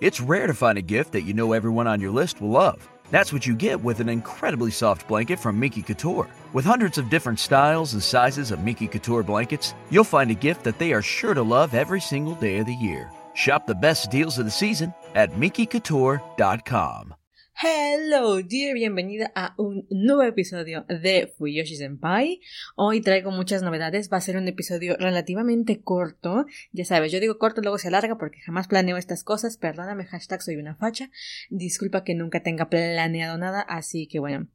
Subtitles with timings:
[0.00, 2.88] It's rare to find a gift that you know everyone on your list will love.
[3.10, 6.28] That's what you get with an incredibly soft blanket from Miki Couture.
[6.52, 10.62] With hundreds of different styles and sizes of Miki Couture blankets, you'll find a gift
[10.64, 13.10] that they are sure to love every single day of the year.
[13.34, 17.14] Shop the best deals of the season at MikiCouture.com.
[17.60, 22.40] Hello, dear, bienvenida a un nuevo episodio de Fuyoshi Senpai.
[22.76, 26.46] Hoy traigo muchas novedades, va a ser un episodio relativamente corto.
[26.70, 29.56] Ya sabes, yo digo corto, luego se alarga porque jamás planeo estas cosas.
[29.56, 31.10] Perdóname, hashtag soy una facha.
[31.50, 34.46] Disculpa que nunca tenga planeado nada, así que bueno,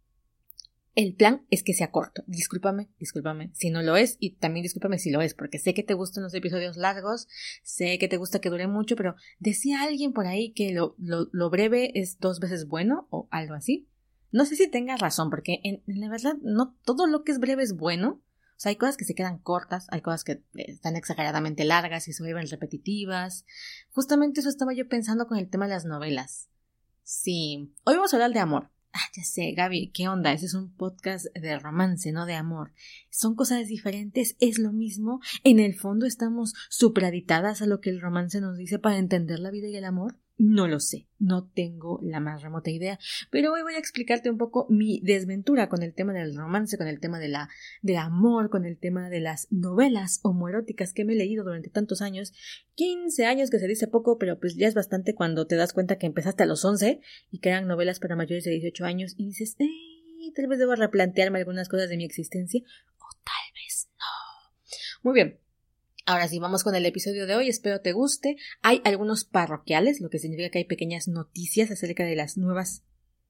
[0.96, 2.24] el plan es que sea corto.
[2.28, 5.84] Discúlpame, discúlpame si no lo es y también discúlpame si lo es, porque sé que
[5.84, 7.28] te gustan los episodios largos,
[7.64, 11.50] sé que te gusta que dure mucho, pero decía alguien por ahí que lo, lo,
[11.50, 13.88] breve es dos veces bueno o algo así.
[14.32, 17.64] No sé si tengas razón, porque en, la verdad no todo lo que es breve
[17.64, 18.22] es bueno.
[18.56, 22.14] O sea, hay cosas que se quedan cortas, hay cosas que están exageradamente largas y
[22.14, 23.46] se vuelven repetitivas.
[23.92, 26.50] Justamente eso estaba yo pensando con el tema de las novelas.
[27.02, 28.70] Sí, hoy vamos a hablar de amor.
[28.96, 30.34] Ah, ya sé, Gaby, ¿qué onda?
[30.34, 32.74] Ese es un podcast de romance, no de amor.
[33.10, 35.20] Son cosas diferentes, es lo mismo.
[35.44, 39.50] En el fondo estamos supraditadas a lo que el romance nos dice para entender la
[39.50, 40.20] vida y el amor.
[40.38, 42.98] No lo sé, no tengo la más remota idea,
[43.30, 46.88] pero hoy voy a explicarte un poco mi desventura con el tema del romance, con
[46.88, 47.50] el tema de la,
[47.84, 52.02] del amor, con el tema de las novelas homoeróticas que me he leído durante tantos
[52.02, 52.34] años,
[52.76, 56.00] 15 años que se dice poco, pero pues ya es bastante cuando te das cuenta
[56.00, 59.28] que empezaste a los 11 y que eran novelas para mayores de 18 años y
[59.28, 59.56] dices.
[60.36, 62.62] Tal vez debo replantearme algunas cosas de mi existencia,
[62.98, 65.04] o tal vez no.
[65.04, 65.40] Muy bien,
[66.06, 68.36] Ahora sí, vamos con el episodio de hoy, espero te guste.
[68.62, 72.84] Hay algunos parroquiales, lo que significa que hay pequeñas noticias acerca de las nuevas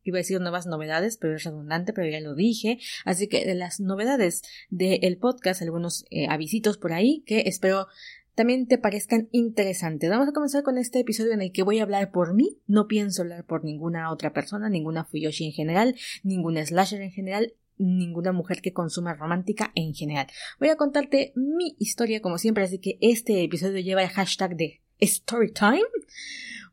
[0.04, 2.80] iba a decir nuevas novedades, pero es redundante, pero ya lo dije.
[3.06, 7.88] Así que de las novedades del podcast, algunos eh, avisitos por ahí que espero
[8.36, 10.10] también te parezcan interesantes.
[10.10, 12.58] Vamos a comenzar con este episodio en el que voy a hablar por mí.
[12.68, 17.54] No pienso hablar por ninguna otra persona, ninguna Fuyoshi en general, ninguna slasher en general
[17.78, 20.28] ninguna mujer que consuma romántica en general.
[20.60, 24.82] Voy a contarte mi historia como siempre, así que este episodio lleva el hashtag de
[25.02, 25.82] Storytime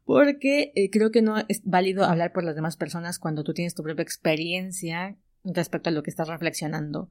[0.05, 3.75] porque eh, creo que no es válido hablar por las demás personas cuando tú tienes
[3.75, 7.11] tu propia experiencia respecto a lo que estás reflexionando.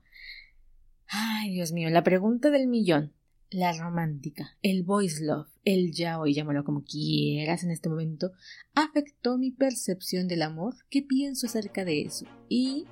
[1.07, 3.13] Ay, Dios mío, la pregunta del millón.
[3.51, 8.31] La romántica, el voice love, el yaoi, llámalo como quieras en este momento,
[8.75, 10.75] afectó mi percepción del amor.
[10.91, 12.27] ¿Qué pienso acerca de eso?
[12.47, 12.85] Y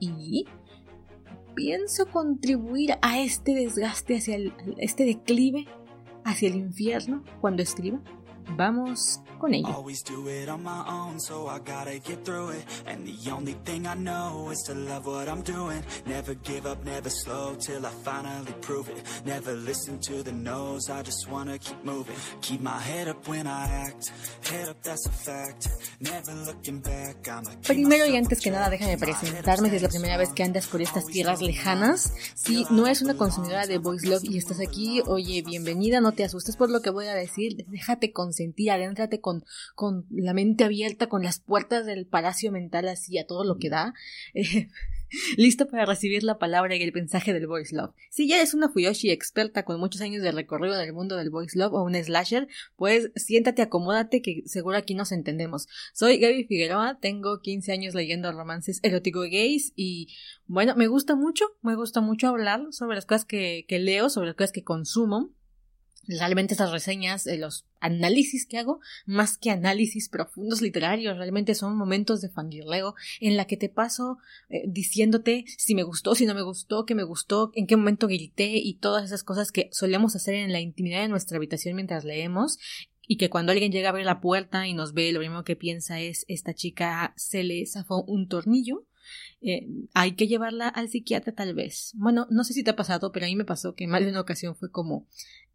[0.00, 0.46] y
[1.54, 5.66] pienso contribuir a este desgaste hacia el, este declive
[6.24, 8.00] hacia el infierno cuando escriba.
[8.56, 9.68] Vamos con ello.
[9.68, 12.64] Always do it on my own, so I gotta get through it.
[12.86, 15.82] And the only thing I know is to love what I'm doing.
[16.06, 19.02] Never give up, never slow till I finally prove it.
[19.24, 22.14] Never listen to the no's, I just wanna keep moving.
[22.42, 24.12] Keep my head up when I act.
[24.50, 25.68] Head up, that's a fact.
[26.00, 29.88] Never looking back, I'm a Primero y antes que nada, déjame presentarme si es la
[29.88, 32.12] primera vez que andas por estas tierras lejanas.
[32.34, 36.24] Si no es una consumidora de Voice Love y estás aquí, oye, bienvenida, no te
[36.24, 37.64] asustes por lo que voy a decir.
[37.68, 42.88] Déjate con sentir, adéntrate con, con la mente abierta, con las puertas del palacio mental
[42.88, 43.94] así a todo lo que da.
[44.34, 44.68] Eh,
[45.36, 47.94] listo para recibir la palabra y el mensaje del voice love.
[48.10, 51.30] Si ya eres una Fuyoshi experta con muchos años de recorrido en el mundo del
[51.30, 55.68] voice love o un slasher, pues siéntate, acomódate que seguro aquí nos entendemos.
[55.92, 60.08] Soy Gaby Figueroa, tengo 15 años leyendo romances erótico gays y
[60.46, 64.28] bueno, me gusta mucho, me gusta mucho hablar sobre las cosas que, que leo, sobre
[64.28, 65.30] las cosas que consumo
[66.06, 71.76] realmente estas reseñas, eh, los análisis que hago, más que análisis profundos literarios, realmente son
[71.76, 74.18] momentos de fangirleo en la que te paso
[74.48, 78.06] eh, diciéndote si me gustó, si no me gustó, qué me gustó, en qué momento
[78.06, 82.04] grité y todas esas cosas que solemos hacer en la intimidad de nuestra habitación mientras
[82.04, 82.58] leemos
[83.06, 85.56] y que cuando alguien llega a abrir la puerta y nos ve, lo primero que
[85.56, 88.86] piensa es esta chica se le zafó un tornillo
[89.40, 91.92] eh, hay que llevarla al psiquiatra tal vez.
[91.96, 94.10] Bueno, no sé si te ha pasado, pero a mí me pasó que más de
[94.10, 95.06] una ocasión fue como,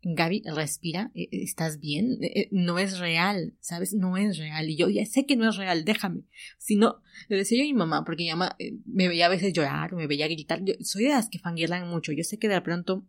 [0.08, 2.20] Gaby, respira, eh, eh, ¿estás bien?
[2.52, 3.94] no es real, ¿sabes?
[3.94, 4.70] No es real.
[4.70, 6.22] Y yo ya sé que no es real, déjame.
[6.60, 8.56] Si no, le decía yo a mi mamá, porque mi mamá
[8.86, 10.63] me veía a veces llorar me veía gritar.
[10.63, 12.12] Yo soy de las que fangirlan mucho.
[12.12, 13.04] Yo sé que de pronto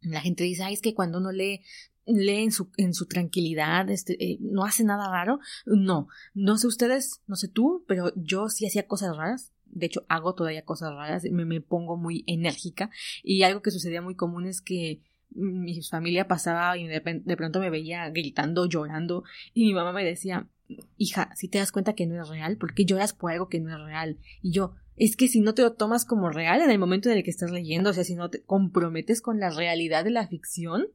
[0.00, 1.60] la gente dice, ay, es que cuando uno lee
[2.06, 5.38] lee en su, en su tranquilidad, este, no hace nada raro.
[5.66, 10.04] No, no sé ustedes, no sé tú, pero yo sí hacía cosas raras de hecho
[10.08, 12.90] hago todavía cosas raras, me, me pongo muy enérgica
[13.22, 15.00] y algo que sucedía muy común es que
[15.34, 17.00] mi familia pasaba y de,
[17.36, 19.24] pronto me veía gritando, llorando
[19.54, 20.48] y mi mamá me decía,
[20.96, 23.60] hija, si te das cuenta que no es real, ¿por qué lloras por algo que
[23.60, 24.18] no es real?
[24.40, 27.18] Y yo, es que si no te lo tomas como real en el momento en
[27.18, 30.26] el que estás leyendo, o sea, si no te comprometes con la realidad de la
[30.26, 30.88] ficción,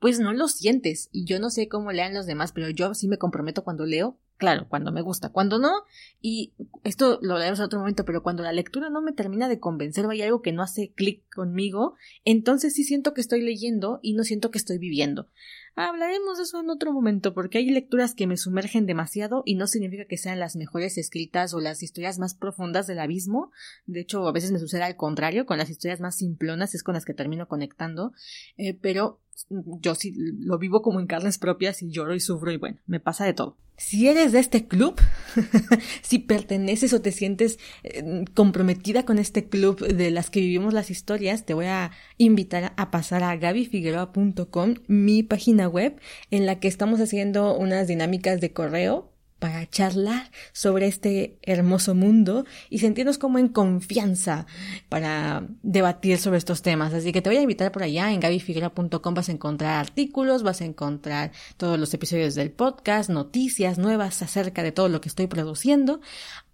[0.00, 1.08] pues no lo sientes.
[1.12, 4.18] Y yo no sé cómo lean los demás, pero yo sí me comprometo cuando leo
[4.38, 5.82] Claro, cuando me gusta, cuando no,
[6.20, 6.52] y
[6.84, 10.06] esto lo leemos en otro momento, pero cuando la lectura no me termina de convencer
[10.06, 14.12] o hay algo que no hace clic conmigo, entonces sí siento que estoy leyendo y
[14.14, 15.28] no siento que estoy viviendo.
[15.74, 19.66] Hablaremos de eso en otro momento, porque hay lecturas que me sumergen demasiado y no
[19.66, 23.50] significa que sean las mejores escritas o las historias más profundas del abismo.
[23.86, 26.94] De hecho, a veces me sucede al contrario, con las historias más simplonas es con
[26.94, 28.12] las que termino conectando,
[28.56, 32.56] eh, pero yo sí lo vivo como en carnes propias y lloro y sufro y
[32.56, 33.56] bueno, me pasa de todo.
[33.76, 35.00] Si eres de este club,
[36.02, 40.90] si perteneces o te sientes eh, comprometida con este club de las que vivimos las
[40.90, 46.00] historias, te voy a invitar a pasar a gabifigueroa.com, mi página web,
[46.32, 52.44] en la que estamos haciendo unas dinámicas de correo para charlar sobre este hermoso mundo
[52.70, 54.46] y sentirnos como en confianza
[54.88, 56.92] para debatir sobre estos temas.
[56.92, 60.60] Así que te voy a invitar por allá en gabifiguera.com vas a encontrar artículos, vas
[60.60, 65.26] a encontrar todos los episodios del podcast, noticias nuevas acerca de todo lo que estoy
[65.26, 66.00] produciendo.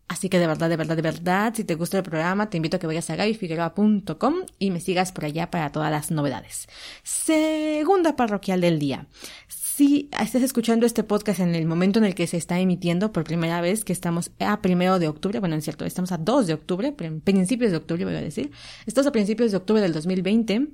[0.07, 2.77] Así que de verdad, de verdad, de verdad, si te gusta el programa, te invito
[2.77, 6.69] a que vayas a gabifigueroa.com y me sigas por allá para todas las novedades.
[7.03, 9.07] Segunda parroquial del día
[9.76, 13.25] si estás escuchando este podcast en el momento en el que se está emitiendo por
[13.25, 16.55] primera vez, que estamos a primero de octubre, bueno, es cierto, estamos a 2 de
[16.55, 18.53] octubre, principios de octubre voy a decir,
[18.87, 20.69] estamos a principios de octubre del 2020,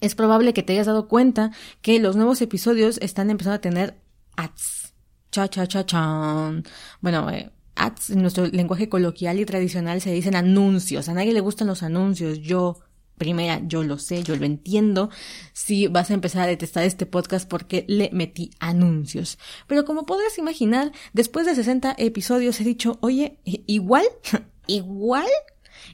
[0.00, 1.50] es probable que te hayas dado cuenta
[1.82, 4.00] que los nuevos episodios están empezando a tener
[4.36, 4.94] ads.
[5.32, 6.62] Cha, cha, cha, chan.
[7.00, 11.08] Bueno, eh, ads en nuestro lenguaje coloquial y tradicional se dicen anuncios.
[11.08, 12.38] A nadie le gustan los anuncios.
[12.38, 12.78] Yo
[13.20, 15.10] primera, yo lo sé, yo lo entiendo,
[15.52, 19.38] si vas a empezar a detestar este podcast porque le metí anuncios.
[19.68, 24.06] Pero como podrás imaginar, después de 60 episodios he dicho, oye, igual,
[24.66, 25.28] igual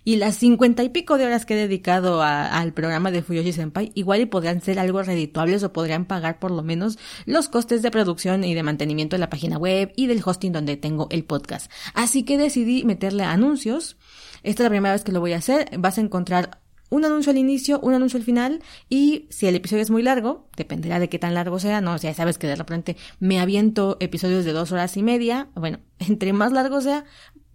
[0.04, 3.92] y las cincuenta y pico de horas que he dedicado al programa de Fuyoshi Senpai,
[3.94, 7.90] igual y podrían ser algo redituables o podrían pagar por lo menos los costes de
[7.90, 11.70] producción y de mantenimiento de la página web y del hosting donde tengo el podcast.
[11.94, 13.96] Así que decidí meterle anuncios.
[14.42, 15.70] Esta es la primera vez que lo voy a hacer.
[15.78, 19.82] Vas a encontrar un anuncio al inicio, un anuncio al final y si el episodio
[19.82, 22.96] es muy largo, dependerá de qué tan largo sea, no, ya sabes que de repente
[23.20, 27.04] me aviento episodios de dos horas y media, bueno, entre más largo sea,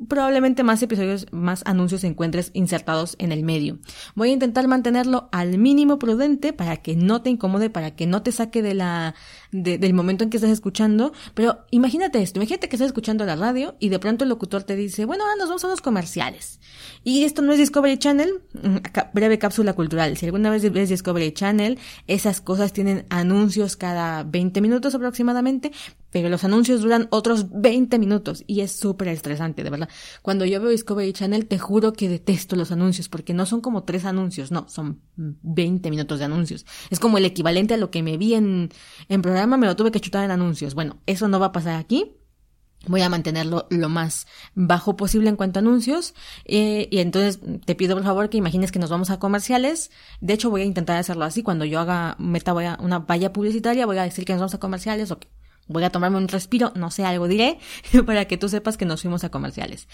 [0.07, 3.80] probablemente más episodios, más anuncios encuentres insertados en el medio.
[4.16, 8.24] Voy a intentar mantenerlo al mínimo prudente para que no te incomode, para que no
[8.24, 9.16] te saque de la,
[9.51, 11.13] del momento en que estás escuchando.
[11.33, 14.75] Pero imagínate esto, imagínate que estás escuchando la radio y de pronto el locutor te
[14.75, 16.59] dice, bueno, ahora nos vamos a los comerciales.
[17.03, 18.77] Y esto no es Discovery Channel, mm,
[19.13, 20.18] breve cápsula cultural.
[20.18, 25.71] Si alguna vez ves Discovery Channel, esas cosas tienen anuncios cada 20 minutos aproximadamente,
[26.12, 29.89] pero los anuncios duran otros 20 minutos y es súper estresante, de verdad.
[30.21, 33.83] Cuando yo veo Discovery Channel, te juro que detesto los anuncios porque no son como
[33.83, 36.65] tres anuncios, no, son 20 minutos de anuncios.
[36.89, 38.69] Es como el equivalente a lo que me vi en,
[39.07, 40.74] en me lo tuve que chutar en anuncios.
[40.76, 42.18] Bueno, eso no va a pasar aquí.
[42.88, 46.16] Voy a mantenerlo lo más bajo posible en cuanto a anuncios.
[46.46, 49.92] Eh, y entonces te pido por favor que imagines que nos vamos a comerciales.
[50.20, 51.44] De hecho, voy a intentar hacerlo así.
[51.44, 54.56] Cuando yo haga meta voy a una valla publicitaria, voy a decir que nos vamos
[54.56, 55.20] a comerciales o
[55.68, 57.60] voy a tomarme un respiro, no sé, algo diré,
[58.06, 59.88] para que tú sepas que nos fuimos a comerciales.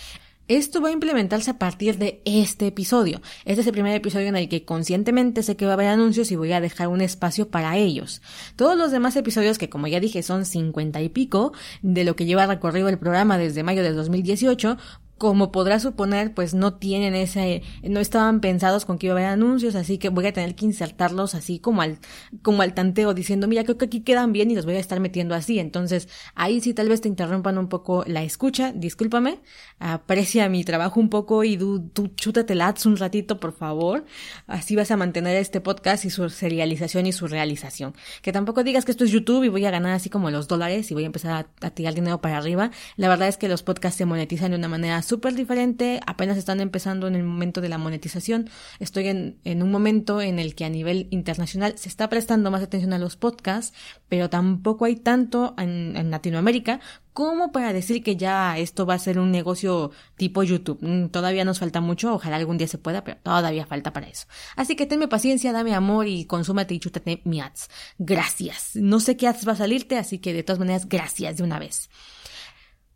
[0.47, 3.21] Esto va a implementarse a partir de este episodio.
[3.43, 6.31] Este es el primer episodio en el que conscientemente sé que va a haber anuncios
[6.31, 8.21] y voy a dejar un espacio para ellos.
[8.55, 11.51] Todos los demás episodios, que como ya dije son cincuenta y pico,
[11.81, 14.77] de lo que lleva recorrido el programa desde mayo de 2018,
[15.17, 19.29] como podrás suponer, pues no tienen ese, no estaban pensados con que iba a haber
[19.31, 21.99] anuncios, así que voy a tener que insertarlos así como al,
[22.41, 24.99] como al tanteo, diciendo, mira, creo que aquí quedan bien y los voy a estar
[24.99, 25.59] metiendo así.
[25.59, 29.39] Entonces, ahí sí tal vez te interrumpan un poco la escucha, discúlpame,
[29.79, 34.05] aprecia mi trabajo un poco y tú, tú chútate el ads un ratito, por favor.
[34.47, 37.95] Así vas a mantener este podcast y su serialización y su realización.
[38.21, 40.91] Que tampoco digas que esto es YouTube y voy a ganar así como los dólares
[40.91, 42.71] y voy a empezar a, a tirar dinero para arriba.
[42.95, 46.59] La verdad es que los podcasts se monetizan de una manera súper diferente, apenas están
[46.59, 48.49] empezando en el momento de la monetización.
[48.79, 52.61] Estoy en, en un momento en el que a nivel internacional se está prestando más
[52.61, 53.73] atención a los podcasts,
[54.09, 56.79] pero tampoco hay tanto en, en Latinoamérica
[57.17, 60.77] como para decir que ya esto va a ser un negocio tipo YouTube.
[60.81, 64.27] Mm, todavía nos falta mucho, ojalá algún día se pueda, pero todavía falta para eso.
[64.55, 67.69] Así que tenme paciencia, dame amor y consúmate y chútate mi ads.
[67.97, 68.75] Gracias.
[68.75, 71.57] No sé qué ads va a salirte, así que de todas maneras, gracias de una
[71.57, 71.89] vez.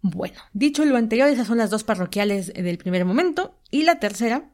[0.01, 3.55] Bueno, dicho lo anterior, esas son las dos parroquiales del primer momento.
[3.69, 4.49] Y la tercera,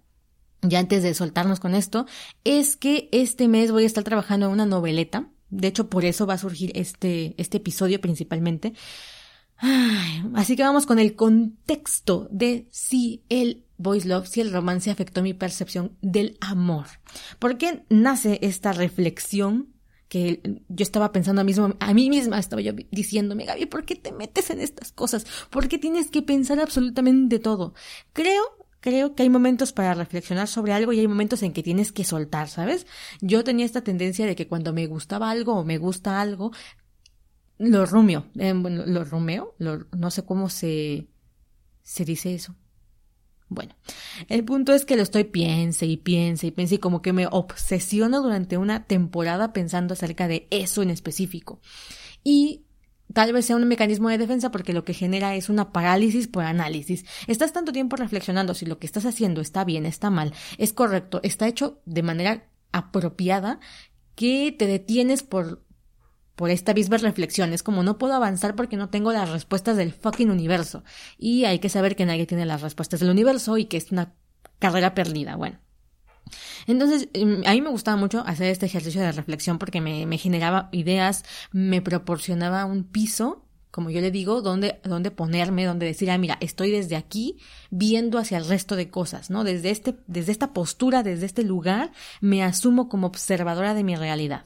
[0.61, 2.05] ya antes de soltarnos con esto,
[2.43, 5.29] es que este mes voy a estar trabajando en una noveleta.
[5.49, 8.73] De hecho, por eso va a surgir este, este episodio principalmente.
[10.35, 15.21] así que vamos con el contexto de si el voice love, si el romance afectó
[15.21, 16.87] mi percepción del amor.
[17.39, 19.76] ¿Por qué nace esta reflexión
[20.07, 23.95] que yo estaba pensando a, mismo, a mí misma, estaba yo diciéndome, Gaby, ¿por qué
[23.95, 25.25] te metes en estas cosas?
[25.49, 27.73] ¿Por qué tienes que pensar absolutamente todo?
[28.13, 28.43] Creo
[28.79, 32.05] creo que hay momentos para reflexionar sobre algo y hay momentos en que tienes que
[32.05, 32.85] soltar, ¿sabes?
[33.19, 36.51] Yo tenía esta tendencia de que cuando me gustaba algo o me gusta algo,
[37.57, 41.07] lo rumio, bueno, lo rumeo, no sé cómo se,
[41.81, 42.55] se dice eso.
[43.49, 43.75] Bueno,
[44.27, 47.27] el punto es que lo estoy piense y piense y piense y como que me
[47.27, 51.61] obsesiono durante una temporada pensando acerca de eso en específico.
[52.23, 52.65] Y
[53.13, 56.43] tal vez sea un mecanismo de defensa porque lo que genera es una parálisis por
[56.43, 57.05] análisis.
[57.27, 61.21] Estás tanto tiempo reflexionando si lo que estás haciendo está bien, está mal, es correcto,
[61.23, 63.59] está hecho de manera apropiada
[64.15, 65.63] que te detienes por
[66.37, 67.51] por esta misma reflexión.
[67.51, 70.83] Es como no puedo avanzar porque no tengo las respuestas del fucking universo.
[71.17, 74.13] Y hay que saber que nadie tiene las respuestas del universo y que es una
[74.59, 75.35] carrera perdida.
[75.35, 75.57] Bueno.
[76.67, 80.19] Entonces, em, a mí me gustaba mucho hacer este ejercicio de reflexión porque me, me
[80.19, 86.09] generaba ideas, me proporcionaba un piso como yo le digo, donde, donde ponerme, donde decir,
[86.09, 87.37] ah, mira, estoy desde aquí
[87.69, 89.43] viendo hacia el resto de cosas, ¿no?
[89.43, 94.45] Desde este, desde esta postura, desde este lugar, me asumo como observadora de mi realidad.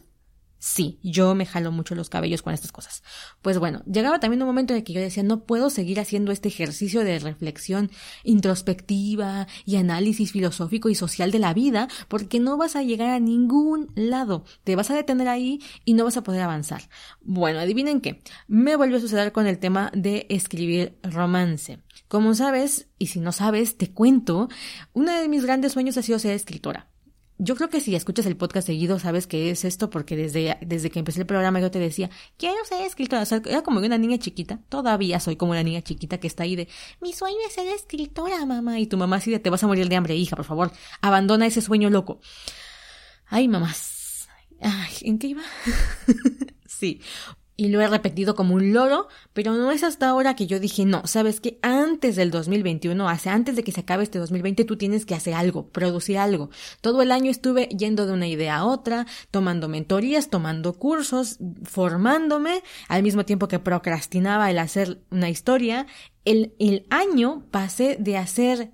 [0.63, 3.01] Sí, yo me jalo mucho los cabellos con estas cosas.
[3.41, 6.49] Pues bueno, llegaba también un momento en que yo decía, no puedo seguir haciendo este
[6.49, 7.89] ejercicio de reflexión
[8.23, 13.19] introspectiva y análisis filosófico y social de la vida, porque no vas a llegar a
[13.19, 14.45] ningún lado.
[14.63, 16.83] Te vas a detener ahí y no vas a poder avanzar.
[17.21, 18.21] Bueno, adivinen qué.
[18.47, 21.79] Me volvió a suceder con el tema de escribir romance.
[22.07, 24.47] Como sabes, y si no sabes, te cuento,
[24.93, 26.90] uno de mis grandes sueños ha sido ser escritora.
[27.43, 30.91] Yo creo que si escuchas el podcast seguido sabes que es esto porque desde, desde
[30.91, 33.23] que empecé el programa yo te decía, quiero ser escritora.
[33.45, 34.59] Era como una niña chiquita.
[34.69, 36.67] Todavía soy como una niña chiquita que está ahí de,
[37.01, 38.79] mi sueño es ser escritora, mamá.
[38.79, 40.71] Y tu mamá así de, te vas a morir de hambre, hija, por favor.
[41.01, 42.21] Abandona ese sueño loco.
[43.25, 44.27] Ay, mamás.
[44.61, 45.41] Ay, ¿en qué iba?
[46.67, 47.01] sí
[47.61, 50.83] y lo he repetido como un loro, pero no es hasta ahora que yo dije,
[50.83, 54.77] no, sabes que antes del 2021, hace antes de que se acabe este 2020, tú
[54.77, 56.49] tienes que hacer algo, producir algo.
[56.81, 62.63] Todo el año estuve yendo de una idea a otra, tomando mentorías, tomando cursos, formándome,
[62.87, 65.85] al mismo tiempo que procrastinaba el hacer una historia.
[66.25, 68.71] El, el año pasé de hacer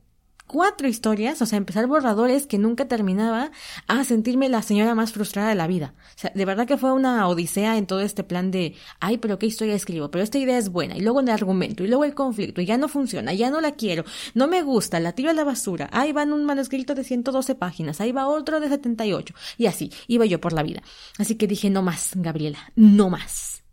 [0.48, 3.52] cuatro historias, o sea, empezar borradores que nunca terminaba,
[3.88, 5.94] a sentirme la señora más frustrada de la vida.
[6.16, 9.38] O sea, de verdad que fue una odisea en todo este plan de, ay, pero
[9.38, 12.16] qué historia escribo, pero esta idea es buena, y luego el argumento, y luego el
[12.16, 15.34] conflicto, y ya no funciona, ya no la quiero, no me gusta, la tiro a
[15.34, 19.66] la basura, ahí va un manuscrito de 112 páginas, ahí va otro de 78, y
[19.68, 20.82] así, iba yo por la vida.
[21.18, 23.67] Así que dije, no más, Gabriela, no más.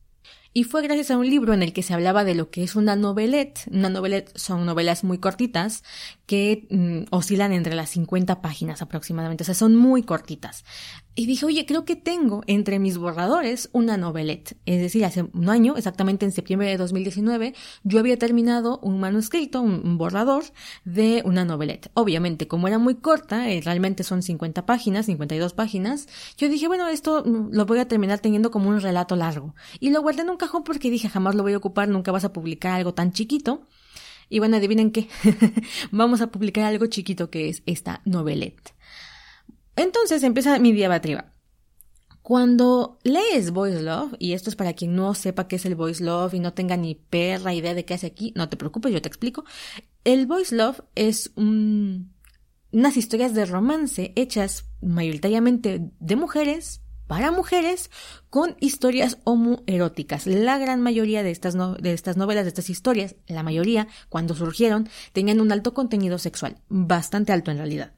[0.56, 2.76] Y fue gracias a un libro en el que se hablaba de lo que es
[2.76, 3.66] una novelette.
[3.73, 5.82] Una novelette son novelas muy cortitas
[6.26, 10.64] que mm, oscilan entre las 50 páginas aproximadamente, o sea, son muy cortitas.
[11.16, 14.56] Y dije, oye, creo que tengo entre mis borradores una novelette.
[14.66, 17.54] Es decir, hace un año, exactamente en septiembre de 2019,
[17.85, 20.42] yo había terminado un manuscrito, un, borrador
[20.85, 21.88] de una novelette.
[21.94, 26.88] Obviamente, como era muy corta, eh, realmente son 50 páginas, 52 páginas, yo dije, bueno,
[26.88, 29.54] esto mm, lo voy a terminar teniendo como un relato largo.
[29.78, 32.25] Y lo guardé en un cajón porque dije, jamás lo voy a ocupar, nunca vas
[32.25, 33.62] a publicar algo tan chiquito.
[34.28, 35.09] Y bueno, adivinen qué,
[35.92, 38.74] vamos a publicar algo chiquito que es esta novelette.
[39.76, 41.33] Entonces empieza mi diabatriba.
[42.23, 46.02] Cuando lees Voice Love, y esto es para quien no sepa qué es el Voice
[46.02, 49.02] Love y no tenga ni perra idea de qué hace aquí, no te preocupes, yo
[49.02, 49.45] te explico.
[50.04, 57.90] El Voice Love es unas historias de romance hechas mayoritariamente de mujeres para mujeres
[58.31, 60.26] con historias homoeróticas.
[60.26, 64.88] La gran mayoría de estas, de estas novelas, de estas historias, la mayoría, cuando surgieron,
[65.12, 67.93] tenían un alto contenido sexual, bastante alto en realidad.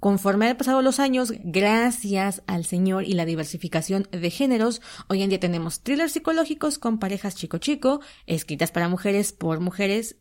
[0.00, 5.30] Conforme han pasado los años, gracias al Señor y la diversificación de géneros, hoy en
[5.30, 10.16] día tenemos thrillers psicológicos con parejas chico-chico, escritas para mujeres por mujeres,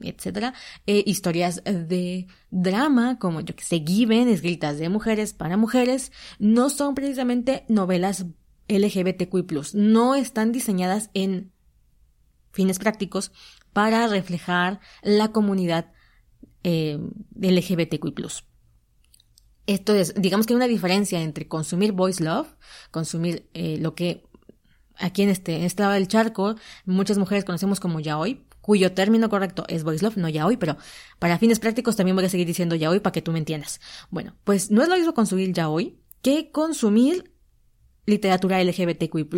[0.00, 0.54] etcétera,
[0.86, 6.70] eh, historias de drama, como yo que sé, Given, escritas de mujeres para mujeres, no
[6.70, 8.26] son precisamente novelas
[8.68, 11.52] LGBTQI+, no están diseñadas en
[12.52, 13.30] fines prácticos
[13.72, 15.92] para reflejar la comunidad
[16.64, 16.98] eh,
[17.38, 18.14] LGBTQI+.
[19.66, 22.48] Esto es, digamos que hay una diferencia entre consumir voice love,
[22.90, 24.24] consumir eh, lo que
[24.96, 29.28] aquí en este, en este lado del charco muchas mujeres conocemos como yaoi, cuyo término
[29.28, 30.76] correcto es voice love, no yaoi, pero
[31.18, 33.80] para fines prácticos también voy a seguir diciendo yaoi para que tú me entiendas.
[34.10, 37.32] Bueno, pues no es lo mismo consumir yaoi que consumir
[38.06, 39.28] literatura LGBTQI+.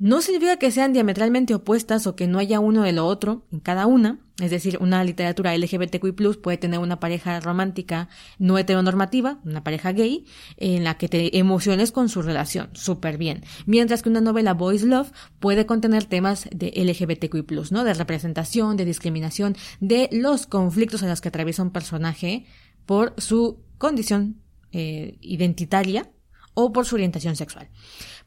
[0.00, 3.60] No significa que sean diametralmente opuestas o que no haya uno de lo otro en
[3.60, 9.62] cada una, es decir, una literatura LGBTQI puede tener una pareja romántica no heteronormativa, una
[9.62, 10.24] pareja gay,
[10.56, 13.44] en la que te emociones con su relación, súper bien.
[13.66, 17.84] Mientras que una novela Boys Love puede contener temas de LGBTQI ¿no?
[17.84, 22.46] De representación, de discriminación, de los conflictos en los que atraviesa un personaje
[22.86, 24.40] por su condición
[24.72, 26.10] eh, identitaria
[26.54, 27.68] o por su orientación sexual.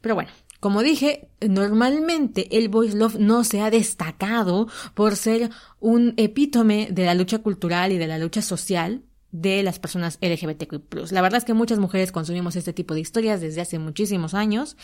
[0.00, 0.30] Pero bueno,
[0.64, 7.04] como dije, normalmente el Boys Love no se ha destacado por ser un epítome de
[7.04, 11.10] la lucha cultural y de la lucha social de las personas LGBTQ+.
[11.10, 14.78] La verdad es que muchas mujeres consumimos este tipo de historias desde hace muchísimos años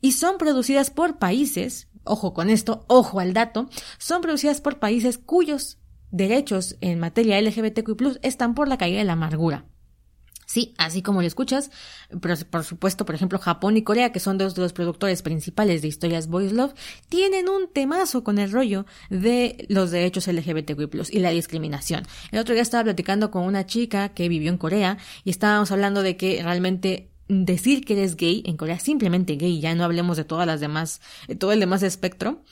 [0.00, 5.18] y son producidas por países, ojo con esto, ojo al dato, son producidas por países
[5.18, 5.78] cuyos
[6.12, 9.64] derechos en materia LGBTQ+, están por la caída de la amargura.
[10.54, 11.72] Sí, así como lo escuchas,
[12.20, 15.82] pero por supuesto, por ejemplo, Japón y Corea, que son dos de los productores principales
[15.82, 16.74] de historias Boys Love,
[17.08, 22.04] tienen un temazo con el rollo de los derechos LGBTQ+, y la discriminación.
[22.30, 26.04] El otro día estaba platicando con una chica que vivió en Corea y estábamos hablando
[26.04, 30.24] de que realmente decir que eres gay en Corea, simplemente gay, ya no hablemos de
[30.24, 32.42] todas las demás, de todo el demás espectro,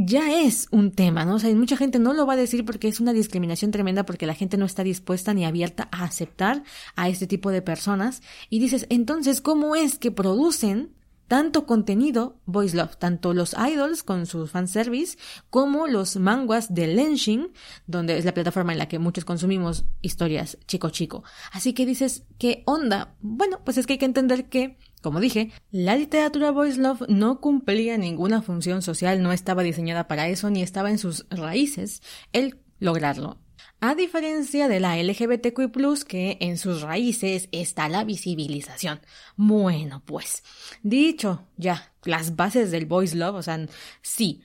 [0.00, 1.34] ya es un tema, ¿no?
[1.34, 4.26] O sea, mucha gente no lo va a decir porque es una discriminación tremenda porque
[4.26, 6.62] la gente no está dispuesta ni abierta a aceptar
[6.94, 8.22] a este tipo de personas.
[8.48, 10.94] Y dices, entonces, ¿cómo es que producen
[11.26, 15.18] tanto contenido Voice Love, tanto los idols con su fanservice
[15.50, 17.52] como los manguas de Lenshin,
[17.86, 21.24] donde es la plataforma en la que muchos consumimos historias chico chico.
[21.52, 23.16] Así que dices, ¿qué onda?
[23.20, 27.40] Bueno, pues es que hay que entender que como dije, la literatura Voice Love no
[27.40, 32.02] cumplía ninguna función social, no estaba diseñada para eso, ni estaba en sus raíces
[32.32, 33.38] el lograrlo.
[33.80, 39.00] A diferencia de la LGBTQ+, que en sus raíces está la visibilización.
[39.36, 40.42] Bueno, pues,
[40.82, 43.66] dicho ya, las bases del Voice Love, o sea,
[44.02, 44.42] sí,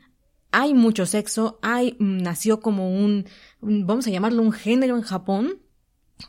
[0.51, 3.25] hay mucho sexo, hay, nació como un,
[3.60, 5.62] vamos a llamarlo un género en Japón,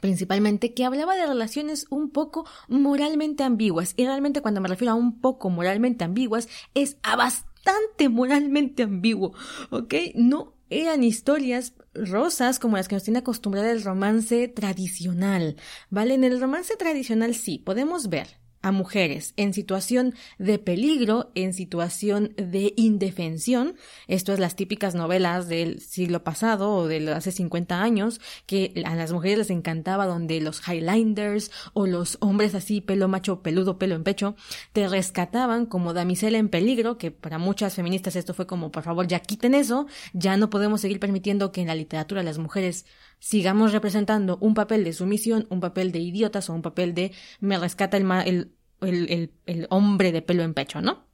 [0.00, 3.94] principalmente, que hablaba de relaciones un poco moralmente ambiguas.
[3.96, 9.34] Y realmente cuando me refiero a un poco moralmente ambiguas, es a bastante moralmente ambiguo,
[9.70, 9.94] ¿ok?
[10.14, 15.57] No eran historias rosas como las que nos tiene acostumbrada el romance tradicional,
[15.90, 16.14] ¿vale?
[16.14, 22.33] En el romance tradicional sí, podemos ver a mujeres en situación de peligro, en situación
[22.37, 23.77] de indefensión.
[24.09, 28.94] Esto es las típicas novelas del siglo pasado o de hace 50 años, que a
[28.94, 33.96] las mujeres les encantaba donde los Highlanders o los hombres así, pelo macho, peludo, pelo
[33.96, 34.35] en pecho,
[34.72, 39.07] te rescataban como damisela en peligro, que para muchas feministas esto fue como, por favor,
[39.07, 42.87] ya quiten eso, ya no podemos seguir permitiendo que en la literatura las mujeres
[43.24, 47.58] sigamos representando un papel de sumisión, un papel de idiotas o un papel de me
[47.58, 51.06] rescata el, el, el, el hombre de pelo en pecho, ¿no?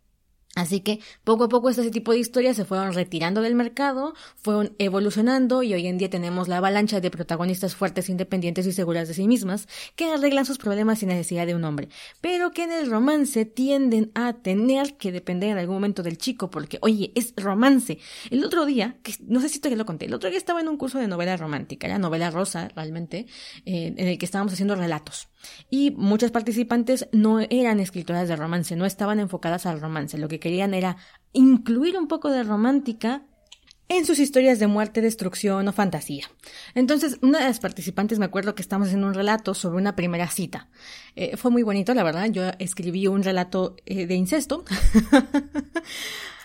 [0.56, 4.74] Así que poco a poco este tipo de historias se fueron retirando del mercado, fueron
[4.78, 9.14] evolucionando y hoy en día tenemos la avalancha de protagonistas fuertes, independientes y seguras de
[9.14, 11.88] sí mismas que arreglan sus problemas sin necesidad de un hombre,
[12.20, 16.50] pero que en el romance tienden a tener que depender en algún momento del chico
[16.50, 17.98] porque, oye, es romance.
[18.30, 20.68] El otro día, que no sé si te lo conté, el otro día estaba en
[20.68, 23.26] un curso de novela romántica, la novela rosa realmente,
[23.66, 25.28] eh, en el que estábamos haciendo relatos.
[25.70, 30.39] Y muchas participantes no eran escritoras de romance, no estaban enfocadas al romance, lo que
[30.40, 30.96] querían era
[31.32, 33.22] incluir un poco de romántica
[33.90, 36.30] en sus historias de muerte, destrucción o fantasía.
[36.74, 40.28] Entonces, una de las participantes me acuerdo que estamos en un relato sobre una primera
[40.28, 40.68] cita.
[41.16, 42.26] Eh, fue muy bonito, la verdad.
[42.30, 44.64] Yo escribí un relato eh, de incesto.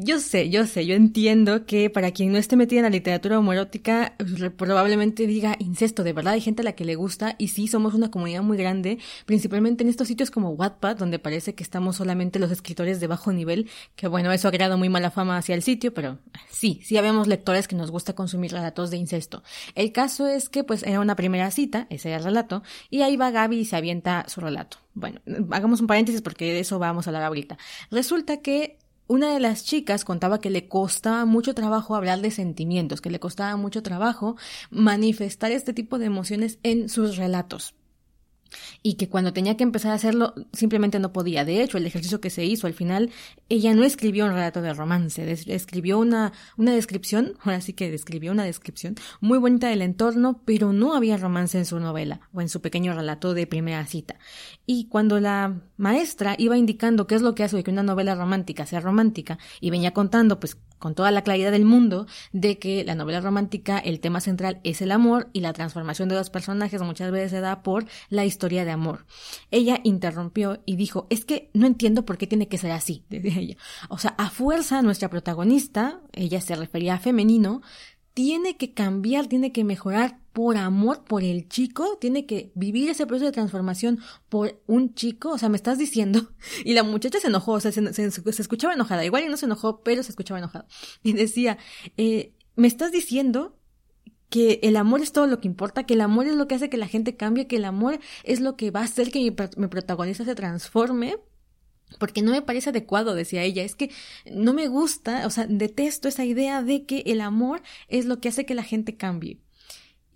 [0.00, 3.38] yo sé, yo sé, yo entiendo que para quien no esté metida en la literatura
[3.38, 4.14] homoerótica,
[4.56, 7.94] probablemente diga incesto, de verdad hay gente a la que le gusta y sí, somos
[7.94, 12.38] una comunidad muy grande, principalmente en estos sitios como Wattpad, donde parece que estamos solamente
[12.38, 15.62] los escritores de bajo nivel, que bueno, eso ha creado muy mala fama hacia el
[15.62, 16.18] sitio, pero
[16.50, 19.42] sí, sí habemos lectores que nos gusta consumir relatos de incesto.
[19.74, 23.16] El caso es que pues era una primera cita, ese era el relato, y ahí
[23.16, 24.78] va Gaby y se avienta su relato.
[24.94, 27.58] Bueno, hagamos un paréntesis porque de eso vamos a hablar ahorita.
[27.90, 33.00] Resulta que una de las chicas contaba que le costaba mucho trabajo hablar de sentimientos,
[33.00, 34.36] que le costaba mucho trabajo
[34.70, 37.74] manifestar este tipo de emociones en sus relatos
[38.82, 41.44] y que cuando tenía que empezar a hacerlo simplemente no podía.
[41.44, 43.10] De hecho, el ejercicio que se hizo al final,
[43.48, 48.32] ella no escribió un relato de romance, escribió una, una descripción, ahora sí que describió
[48.32, 52.48] una descripción muy bonita del entorno, pero no había romance en su novela o en
[52.48, 54.16] su pequeño relato de primera cita.
[54.66, 58.66] Y cuando la maestra iba indicando qué es lo que hace que una novela romántica
[58.66, 62.94] sea romántica y venía contando pues con toda la claridad del mundo de que la
[62.94, 67.10] novela romántica, el tema central es el amor y la transformación de los personajes muchas
[67.10, 69.06] veces se da por la historia de amor.
[69.50, 73.38] Ella interrumpió y dijo, es que no entiendo por qué tiene que ser así, decía
[73.38, 73.56] ella.
[73.88, 77.62] O sea, a fuerza nuestra protagonista, ella se refería a femenino,
[78.14, 83.06] tiene que cambiar, tiene que mejorar por amor por el chico, tiene que vivir ese
[83.06, 86.30] proceso de transformación por un chico, o sea, me estás diciendo,
[86.64, 89.82] y la muchacha se enojó, o sea, se, escuchaba enojada, igual y no se enojó,
[89.82, 90.66] pero se escuchaba enojada,
[91.02, 91.58] y decía,
[91.96, 93.58] eh, me estás diciendo
[94.28, 96.70] que el amor es todo lo que importa, que el amor es lo que hace
[96.70, 99.30] que la gente cambie, que el amor es lo que va a hacer que mi
[99.68, 101.18] protagonista se transforme,
[101.98, 103.90] porque no me parece adecuado, decía ella, es que
[104.30, 108.28] no me gusta, o sea, detesto esa idea de que el amor es lo que
[108.28, 109.38] hace que la gente cambie.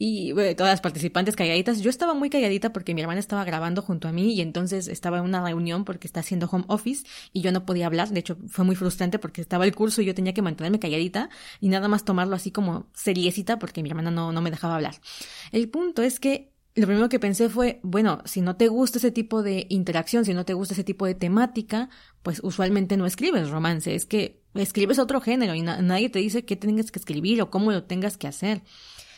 [0.00, 4.06] Y todas las participantes calladitas, yo estaba muy calladita porque mi hermana estaba grabando junto
[4.06, 7.50] a mí y entonces estaba en una reunión porque está haciendo home office y yo
[7.50, 10.34] no podía hablar, de hecho fue muy frustrante porque estaba el curso y yo tenía
[10.34, 14.40] que mantenerme calladita y nada más tomarlo así como seriecita porque mi hermana no, no
[14.40, 14.94] me dejaba hablar.
[15.50, 19.10] El punto es que lo primero que pensé fue, bueno, si no te gusta ese
[19.10, 21.88] tipo de interacción, si no te gusta ese tipo de temática,
[22.22, 26.56] pues usualmente no escribes romance, es que escribes otro género y nadie te dice qué
[26.56, 28.62] tengas que escribir o cómo lo tengas que hacer.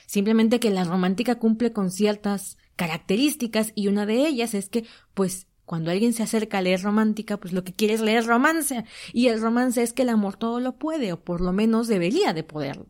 [0.07, 5.47] Simplemente que la romántica cumple con ciertas características y una de ellas es que, pues,
[5.67, 8.85] cuando alguien se acerca a leer romántica, pues lo que quiere es leer romance.
[9.13, 12.33] Y el romance es que el amor todo lo puede, o por lo menos debería
[12.33, 12.87] de poderlo.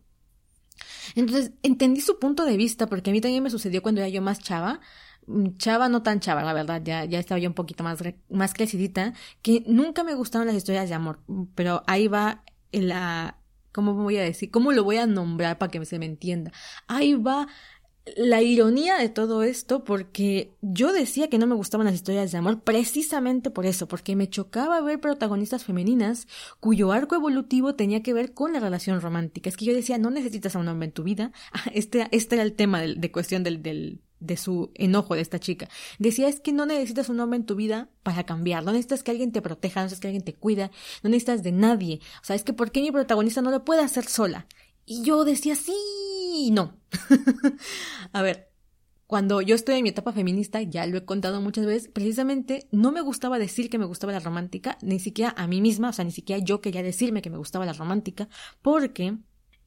[1.15, 4.23] Entonces, entendí su punto de vista, porque a mí también me sucedió cuando era yo
[4.23, 4.81] más chava,
[5.27, 7.99] mm, chava, no tan chava, la verdad, ya, ya estaba yo un poquito más,
[8.31, 11.21] más crecidita, que nunca me gustaron las historias de amor,
[11.55, 13.39] pero ahí va la,
[13.73, 14.51] ¿cómo voy a decir?
[14.51, 16.53] ¿Cómo lo voy a nombrar para que se me entienda?
[16.87, 17.49] Ahí va
[18.17, 22.39] la ironía de todo esto, porque yo decía que no me gustaban las historias de
[22.39, 26.27] amor precisamente por eso, porque me chocaba ver protagonistas femeninas
[26.61, 29.49] cuyo arco evolutivo tenía que ver con la relación romántica.
[29.49, 31.33] Es que yo decía, no necesitas a un hombre en tu vida.
[31.73, 35.39] Este, este era el tema de, de cuestión del, del, de su enojo de esta
[35.39, 35.69] chica.
[35.99, 39.11] Decía, es que no necesitas un hombre en tu vida para cambiar, no necesitas que
[39.11, 40.71] alguien te proteja, no necesitas que alguien te cuida,
[41.03, 42.01] no necesitas de nadie.
[42.23, 44.47] O sea, es que ¿por qué mi protagonista no lo puede hacer sola?
[44.91, 46.77] Y yo decía, sí, no.
[48.13, 48.51] a ver,
[49.07, 52.91] cuando yo estoy en mi etapa feminista, ya lo he contado muchas veces, precisamente no
[52.91, 56.05] me gustaba decir que me gustaba la romántica, ni siquiera a mí misma, o sea,
[56.05, 58.29] ni siquiera yo quería decirme que me gustaba la romántica,
[58.63, 59.17] porque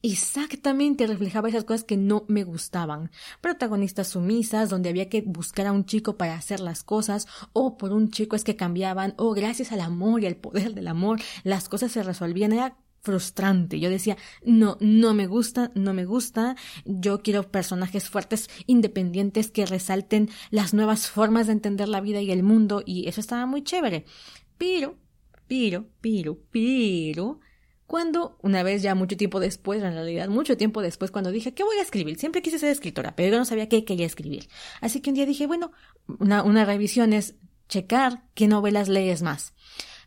[0.02, 3.10] exactamente reflejaba esas cosas que no me gustaban.
[3.40, 7.94] Protagonistas sumisas, donde había que buscar a un chico para hacer las cosas, o por
[7.94, 11.70] un chico es que cambiaban, o gracias al amor y al poder del amor, las
[11.70, 12.52] cosas se resolvían.
[12.52, 13.78] Era frustrante.
[13.78, 16.56] Yo decía, no, no me gusta, no me gusta.
[16.84, 22.30] Yo quiero personajes fuertes, independientes, que resalten las nuevas formas de entender la vida y
[22.30, 24.06] el mundo, y eso estaba muy chévere.
[24.56, 24.96] Pero,
[25.46, 27.40] pero, pero, pero,
[27.86, 31.62] cuando, una vez ya mucho tiempo después, en realidad mucho tiempo después, cuando dije, ¿qué
[31.62, 32.18] voy a escribir?
[32.18, 34.48] Siempre quise ser escritora, pero yo no sabía qué quería escribir.
[34.80, 35.72] Así que un día dije, bueno,
[36.18, 37.34] una, una revisión es
[37.68, 39.52] checar qué novelas lees más.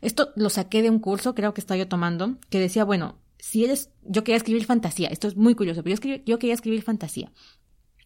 [0.00, 3.64] Esto lo saqué de un curso, creo que estaba yo tomando, que decía, bueno, si
[3.64, 7.32] eres, yo quería escribir fantasía, esto es muy curioso, pero yo, yo quería escribir fantasía.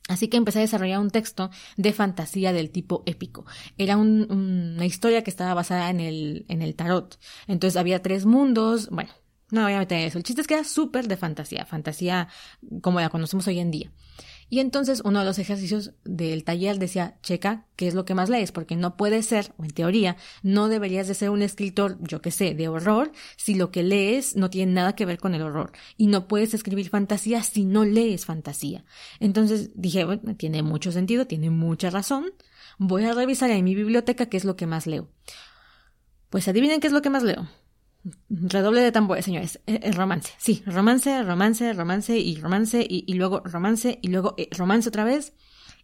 [0.09, 3.46] Así que empecé a desarrollar un texto de fantasía del tipo épico.
[3.78, 7.18] Era una historia que estaba basada en el, en el tarot.
[7.46, 9.11] Entonces había tres mundos, bueno,
[9.52, 10.18] no voy a meter eso.
[10.18, 12.28] El chiste es que era súper de fantasía, fantasía
[12.81, 13.92] como la conocemos hoy en día.
[14.52, 18.28] Y entonces uno de los ejercicios del taller decía, checa qué es lo que más
[18.28, 22.20] lees, porque no puede ser, o en teoría, no deberías de ser un escritor, yo
[22.20, 25.40] qué sé, de horror, si lo que lees no tiene nada que ver con el
[25.40, 25.72] horror.
[25.96, 28.84] Y no puedes escribir fantasía si no lees fantasía.
[29.20, 32.34] Entonces dije, bueno, tiene mucho sentido, tiene mucha razón.
[32.76, 35.08] Voy a revisar en mi biblioteca qué es lo que más leo.
[36.28, 37.48] Pues adivinen qué es lo que más leo.
[38.28, 39.60] Redoble de tambores, señores.
[39.66, 40.32] El eh, romance.
[40.38, 45.34] Sí, romance, romance, romance y romance y, luego romance y luego eh, romance otra vez.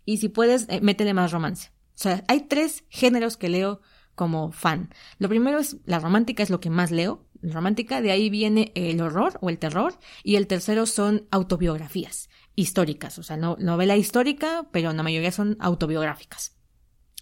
[0.04, 1.70] Y si puedes, eh, métele más romance.
[1.94, 3.81] O sea, hay tres géneros que leo
[4.14, 4.90] como fan.
[5.18, 7.24] Lo primero es la romántica, es lo que más leo.
[7.40, 9.94] Romántica, de ahí viene el horror o el terror.
[10.24, 13.18] Y el tercero son autobiografías históricas.
[13.18, 16.57] O sea, no, novela histórica, pero la mayoría son autobiográficas.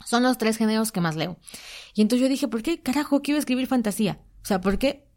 [0.06, 1.38] Son los tres géneros que más leo.
[1.94, 4.20] Y entonces yo dije, ¿por qué carajo quiero escribir fantasía?
[4.46, 5.08] O sea, ¿por qué?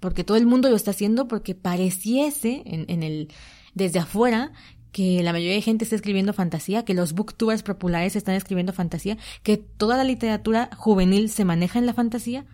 [0.00, 3.28] Porque todo el mundo lo está haciendo porque pareciese en, en el,
[3.74, 4.52] desde afuera
[4.92, 9.18] que la mayoría de gente está escribiendo fantasía, que los booktubers populares están escribiendo fantasía,
[9.42, 12.46] que toda la literatura juvenil se maneja en la fantasía,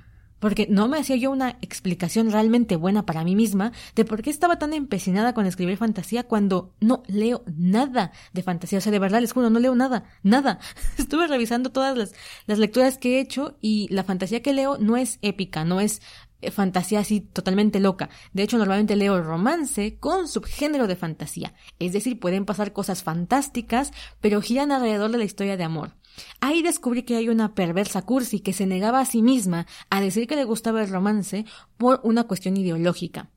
[0.44, 4.28] porque no me hacía yo una explicación realmente buena para mí misma de por qué
[4.28, 8.76] estaba tan empecinada con escribir fantasía cuando no leo nada de fantasía.
[8.76, 10.58] O sea, de verdad les juro, no leo nada, nada.
[10.98, 12.12] Estuve revisando todas las,
[12.44, 16.02] las lecturas que he hecho y la fantasía que leo no es épica, no es
[16.50, 18.10] fantasía así totalmente loca.
[18.32, 21.54] De hecho, normalmente leo romance con subgénero de fantasía.
[21.78, 25.96] Es decir, pueden pasar cosas fantásticas, pero giran alrededor de la historia de amor.
[26.40, 30.26] Ahí descubrí que hay una perversa cursi que se negaba a sí misma a decir
[30.26, 31.44] que le gustaba el romance
[31.76, 33.30] por una cuestión ideológica.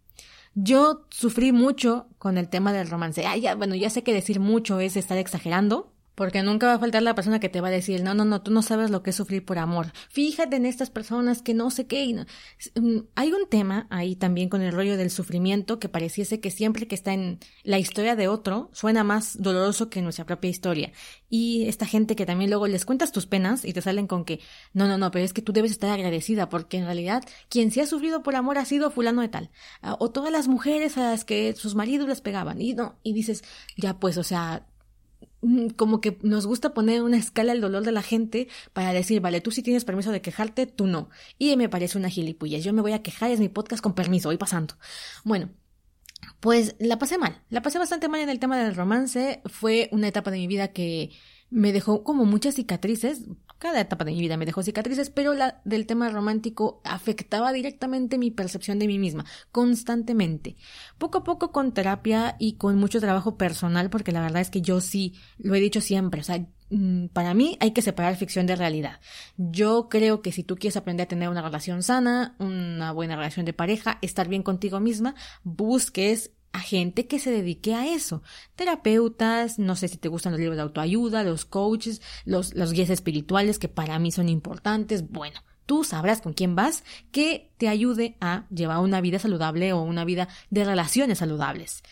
[0.53, 3.25] Yo sufrí mucho con el tema del romance.
[3.25, 6.79] Ah, ya, bueno, ya sé que decir mucho es estar exagerando, porque nunca va a
[6.79, 9.03] faltar la persona que te va a decir, no, no, no, tú no sabes lo
[9.03, 9.93] que es sufrir por amor.
[10.09, 12.25] Fíjate en estas personas que no sé qué.
[12.73, 16.87] Mm, hay un tema ahí también con el rollo del sufrimiento que pareciese que siempre
[16.87, 20.91] que está en la historia de otro suena más doloroso que nuestra propia historia.
[21.29, 24.39] Y esta gente que también luego les cuentas tus penas y te salen con que,
[24.73, 27.79] no, no, no, pero es que tú debes estar agradecida porque en realidad quien sí
[27.79, 29.51] ha sufrido por amor ha sido fulano de tal.
[29.83, 32.59] Ah, o todas las mujeres a las que sus maridos les pegaban.
[32.59, 33.43] Y no, y dices,
[33.77, 34.65] ya pues, o sea,
[35.75, 39.41] como que nos gusta poner una escala el dolor de la gente para decir, vale,
[39.41, 41.09] tú sí tienes permiso de quejarte, tú no.
[41.37, 42.63] Y me parece una gilipollas.
[42.63, 44.75] Yo me voy a quejar, es mi podcast con permiso, voy pasando.
[45.23, 45.49] Bueno,
[46.39, 47.43] pues la pasé mal.
[47.49, 49.41] La pasé bastante mal en el tema del romance.
[49.45, 51.11] Fue una etapa de mi vida que
[51.49, 53.23] me dejó como muchas cicatrices.
[53.59, 58.19] Cada etapa de mi vida me dejó cicatrices, pero la del tema romántico afectaba directamente
[58.19, 60.55] mi percepción de mí misma, constantemente.
[60.99, 64.61] Poco a poco con terapia y con mucho trabajo personal, porque la verdad es que
[64.61, 68.45] yo sí, lo he dicho siempre, o sea, mm, para mí hay que separar ficción
[68.45, 68.99] de realidad.
[69.37, 73.45] Yo creo que si tú quieres aprender a tener una relación sana, una buena relación
[73.45, 78.21] de pareja, estar bien contigo misma, busques a gente que se dedique a eso.
[78.55, 82.89] Terapeutas, no sé si te gustan los libros de autoayuda, los coaches, los, los guías
[82.89, 85.09] espirituales que para mí son importantes.
[85.09, 89.81] Bueno, tú sabrás con quién vas que te ayude a llevar una vida saludable o
[89.81, 91.83] una vida de relaciones saludables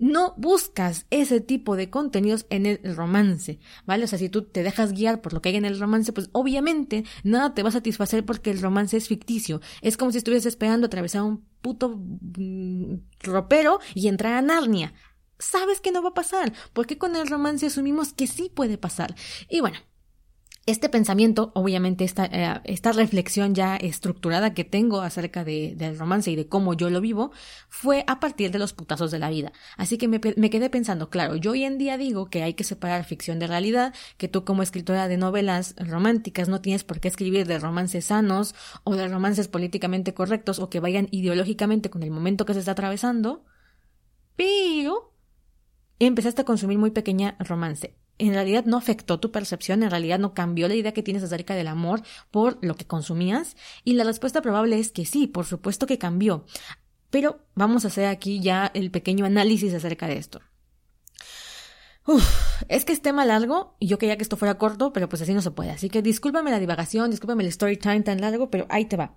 [0.00, 4.04] no buscas ese tipo de contenidos en el romance, ¿vale?
[4.04, 6.30] O sea, si tú te dejas guiar por lo que hay en el romance, pues
[6.32, 9.60] obviamente nada te va a satisfacer porque el romance es ficticio.
[9.82, 14.92] Es como si estuvieras esperando atravesar un puto mm, ropero y entrar a Narnia.
[15.38, 19.14] Sabes que no va a pasar, porque con el romance asumimos que sí puede pasar.
[19.48, 19.78] Y bueno,
[20.68, 26.30] este pensamiento, obviamente esta, eh, esta reflexión ya estructurada que tengo acerca de, del romance
[26.30, 27.32] y de cómo yo lo vivo,
[27.70, 29.50] fue a partir de los putazos de la vida.
[29.78, 32.64] Así que me, me, quedé pensando, claro, yo hoy en día digo que hay que
[32.64, 37.08] separar ficción de realidad, que tú como escritora de novelas románticas no tienes por qué
[37.08, 38.54] escribir de romances sanos
[38.84, 42.72] o de romances políticamente correctos o que vayan ideológicamente con el momento que se está
[42.72, 43.42] atravesando,
[44.36, 45.14] pero
[45.98, 50.34] empezaste a consumir muy pequeña romance en realidad no afectó tu percepción, en realidad no
[50.34, 53.56] cambió la idea que tienes acerca del amor por lo que consumías?
[53.84, 56.44] Y la respuesta probable es que sí, por supuesto que cambió.
[57.10, 60.40] Pero vamos a hacer aquí ya el pequeño análisis acerca de esto.
[62.08, 62.24] Uf,
[62.68, 65.34] es que es tema largo y yo quería que esto fuera corto, pero pues así
[65.34, 65.70] no se puede.
[65.70, 69.14] Así que discúlpame la divagación, discúlpame el story time tan largo, pero ahí te va.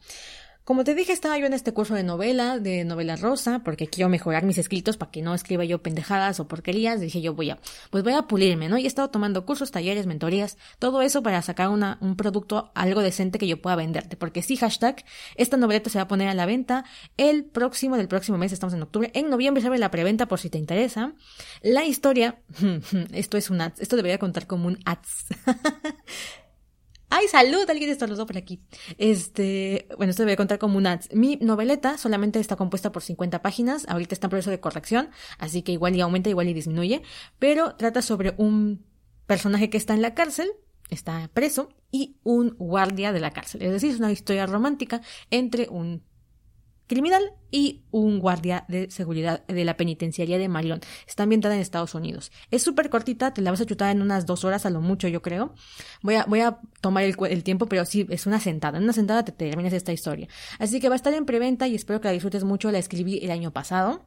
[0.64, 4.10] Como te dije, estaba yo en este curso de novela, de novela rosa, porque quiero
[4.10, 7.02] mejorar mis escritos para que no escriba yo pendejadas o porquerías.
[7.02, 8.78] Dije yo voy a, pues voy a pulirme, ¿no?
[8.78, 13.02] Y he estado tomando cursos, talleres, mentorías, todo eso para sacar una, un producto algo
[13.02, 14.18] decente que yo pueda venderte.
[14.18, 15.04] Porque sí, hashtag,
[15.36, 16.86] esta noveleta se va a poner a la venta
[17.18, 19.10] el próximo del próximo mes, estamos en octubre.
[19.16, 21.14] En noviembre se abre la preventa por si te interesa.
[21.64, 22.40] La historia,
[23.14, 25.26] esto es un ads, esto debería contar como un ads.
[27.14, 27.70] ¡Ay, salud!
[27.70, 28.62] Alguien estornudó por aquí.
[28.98, 31.14] Este, bueno, esto voy a contar como un ads.
[31.14, 33.86] Mi noveleta solamente está compuesta por 50 páginas.
[33.90, 37.02] Ahorita está en proceso de corrección, así que igual y aumenta, igual y disminuye.
[37.38, 38.86] Pero trata sobre un
[39.28, 40.54] personaje que está en la cárcel,
[40.90, 43.62] está preso, y un guardia de la cárcel.
[43.62, 46.04] Es decir, es una historia romántica entre un
[46.92, 50.82] criminal y un guardia de seguridad de la penitenciaría de Marion.
[51.08, 52.34] Está ambientada en Estados Unidos.
[52.52, 55.08] Es súper cortita, te la vas a chutar en unas dos horas a lo mucho,
[55.08, 55.54] yo creo.
[56.02, 58.78] Voy a, voy a tomar el, tiempo, pero sí, es una sentada.
[58.78, 60.28] En una sentada te terminas esta historia.
[60.60, 62.72] Así que va a estar en preventa y espero que la disfrutes mucho.
[62.72, 64.06] La escribí el año pasado.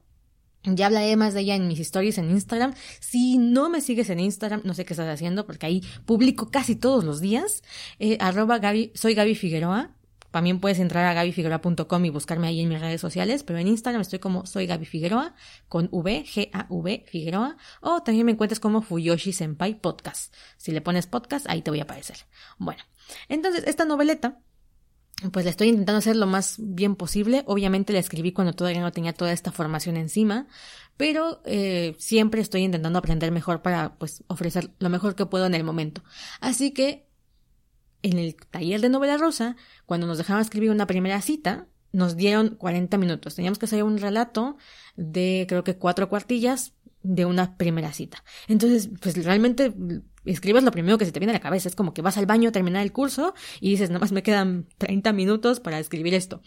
[0.64, 2.74] Ya hablaré más de ella en mis stories en Instagram.
[3.00, 6.76] Si no me sigues en Instagram, no sé qué estás haciendo, porque ahí publico casi
[6.76, 7.62] todos los días.
[7.98, 9.94] Eh, arroba Gaby, soy Gaby Figueroa.
[10.34, 14.00] También puedes entrar a gabyfigueroa.com y buscarme ahí en mis redes sociales, pero en Instagram
[14.00, 15.36] estoy como soy Gaby Figueroa,
[15.68, 20.34] con V, G-A-V, Figueroa, o también me encuentras como Fuyoshi Senpai Podcast.
[20.56, 22.16] Si le pones podcast, ahí te voy a aparecer.
[22.58, 22.82] Bueno,
[23.28, 24.40] entonces esta noveleta
[25.30, 27.44] pues la estoy intentando hacer lo más bien posible.
[27.46, 30.48] Obviamente la escribí cuando todavía no tenía toda esta formación encima,
[30.96, 35.54] pero eh, siempre estoy intentando aprender mejor para pues ofrecer lo mejor que puedo en
[35.54, 36.02] el momento.
[36.40, 37.03] Así que
[38.04, 42.56] en el taller de novela rosa, cuando nos dejaban escribir una primera cita, nos dieron
[42.56, 43.34] 40 minutos.
[43.34, 44.58] Teníamos que hacer un relato
[44.94, 48.22] de creo que cuatro cuartillas de una primera cita.
[48.46, 49.72] Entonces, pues realmente
[50.24, 51.68] escribes lo primero que se te viene a la cabeza.
[51.68, 54.22] Es como que vas al baño a terminar el curso y dices, nada más me
[54.22, 56.40] quedan 30 minutos para escribir esto.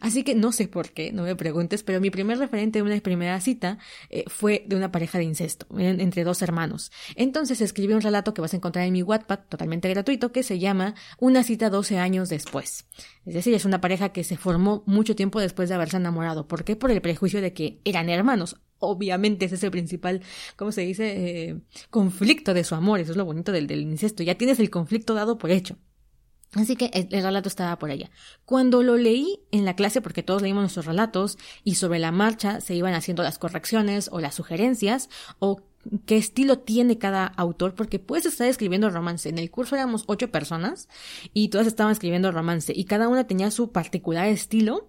[0.00, 2.98] Así que no sé por qué, no me preguntes, pero mi primer referente de una
[3.00, 3.78] primera cita
[4.10, 6.90] eh, fue de una pareja de incesto, entre dos hermanos.
[7.14, 10.58] Entonces escribí un relato que vas a encontrar en mi Wattpad, totalmente gratuito, que se
[10.58, 12.86] llama Una cita 12 años después.
[13.26, 16.46] Es decir, es una pareja que se formó mucho tiempo después de haberse enamorado.
[16.48, 16.76] ¿Por qué?
[16.76, 20.22] Por el prejuicio de que eran hermanos obviamente ese es el principal,
[20.56, 21.48] ¿cómo se dice?
[21.48, 21.60] Eh,
[21.90, 23.00] conflicto de su amor.
[23.00, 24.22] Eso es lo bonito del, del incesto.
[24.22, 25.76] Ya tienes el conflicto dado por hecho.
[26.54, 28.10] Así que el, relato estaba por allá.
[28.46, 32.60] Cuando lo leí en la clase, porque todos leímos nuestros relatos, y sobre la marcha
[32.60, 35.10] se iban haciendo las correcciones o las sugerencias,
[35.40, 35.60] o
[36.06, 39.28] qué estilo tiene cada autor, porque puedes estar escribiendo romance.
[39.28, 40.88] En el curso éramos ocho personas,
[41.34, 44.88] y todas estaban escribiendo romance, y cada una tenía su particular estilo,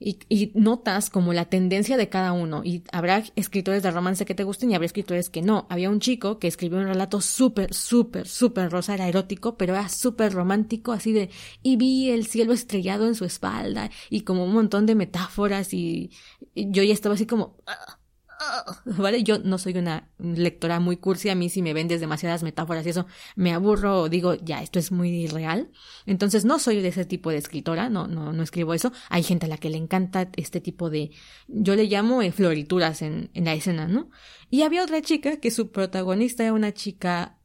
[0.00, 2.62] y, notas como la tendencia de cada uno.
[2.64, 5.66] Y habrá escritores de romance que te gusten y habrá escritores que no.
[5.68, 9.88] Había un chico que escribió un relato súper, súper, súper rosa, era erótico, pero era
[9.90, 11.30] súper romántico, así de,
[11.62, 16.10] y vi el cielo estrellado en su espalda y como un montón de metáforas y,
[16.54, 17.99] yo ya estaba así como, ah,
[18.84, 19.22] ¿vale?
[19.22, 22.90] Yo no soy una lectora muy cursi, a mí si me vendes demasiadas metáforas y
[22.90, 25.70] eso me aburro o digo, ya, esto es muy real.
[26.06, 28.92] Entonces no soy de ese tipo de escritora, no, no, no escribo eso.
[29.08, 31.10] Hay gente a la que le encanta este tipo de,
[31.48, 34.10] yo le llamo eh, florituras en, en la escena, ¿no?
[34.50, 37.40] Y había otra chica que su protagonista era una chica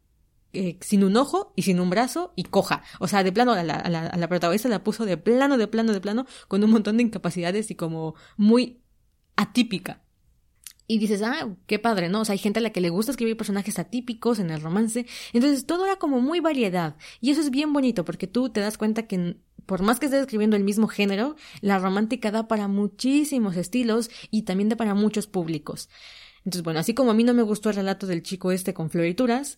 [0.57, 2.81] eh, sin un ojo y sin un brazo y coja.
[2.99, 6.25] O sea, de plano, a la, protagonista la puso de plano, de plano, de plano,
[6.47, 8.81] con un montón de incapacidades y como muy
[9.35, 10.04] atípica.
[10.87, 12.21] Y dices, ah, qué padre, ¿no?
[12.21, 15.05] O sea, hay gente a la que le gusta escribir personajes atípicos en el romance.
[15.33, 16.95] Entonces, todo era como muy variedad.
[17.21, 20.21] Y eso es bien bonito porque tú te das cuenta que por más que estés
[20.21, 25.25] escribiendo el mismo género, la romántica da para muchísimos estilos y también da para muchos
[25.25, 25.89] públicos.
[26.39, 28.91] Entonces, bueno, así como a mí no me gustó el relato del chico este con
[28.91, 29.57] florituras,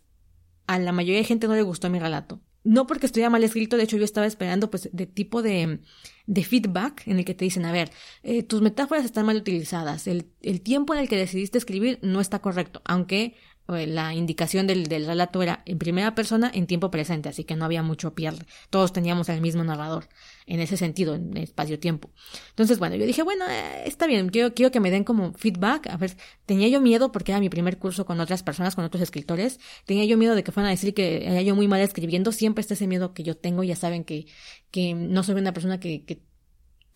[0.66, 3.78] a la mayoría de gente no le gustó mi relato no porque estuviera mal escrito,
[3.78, 5.80] de hecho yo estaba esperando pues de tipo de,
[6.28, 7.90] de feedback en el que te dicen, a ver,
[8.22, 12.22] eh, tus metáforas están mal utilizadas, el, el tiempo en el que decidiste escribir no
[12.22, 13.36] está correcto, aunque
[13.68, 17.66] la indicación del, del, relato era en primera persona en tiempo presente, así que no
[17.66, 18.46] había mucho pierde.
[18.70, 20.08] Todos teníamos el mismo narrador
[20.46, 22.10] en ese sentido, en espacio-tiempo.
[22.50, 25.88] Entonces, bueno, yo dije, bueno, eh, está bien, quiero, quiero que me den como feedback.
[25.88, 29.04] A ver, tenía yo miedo porque era mi primer curso con otras personas, con otros
[29.04, 29.60] escritores.
[29.86, 32.32] Tenía yo miedo de que fueran a decir que era yo muy mal escribiendo.
[32.32, 33.64] Siempre está ese miedo que yo tengo.
[33.64, 34.28] Ya saben que,
[34.72, 36.22] que no soy una persona que, que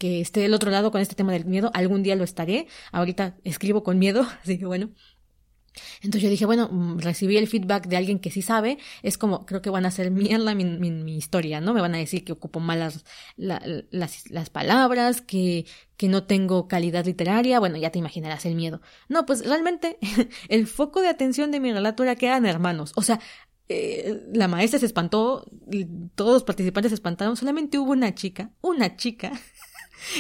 [0.02, 2.66] que esté del otro lado con este tema del miedo, algún día lo estaré.
[2.92, 4.90] Ahorita escribo con miedo, así que bueno,
[6.02, 9.46] entonces yo dije, bueno, mm, recibí el feedback de alguien que sí sabe, es como,
[9.46, 11.74] creo que van a hacer mierda mi, mi, historia, ¿no?
[11.74, 13.06] Me van a decir que ocupo malas
[13.38, 13.62] las,
[14.30, 15.66] las palabras, que,
[15.98, 18.82] que no tengo calidad literaria, bueno, ya te imaginarás el miedo.
[19.08, 19.98] No, pues realmente
[20.50, 23.20] el foco de atención de mi relato era que eran hermanos, o sea,
[23.70, 25.46] eh, la maestra se espantó,
[26.16, 29.32] todos los participantes se espantaron, solamente hubo una chica, una chica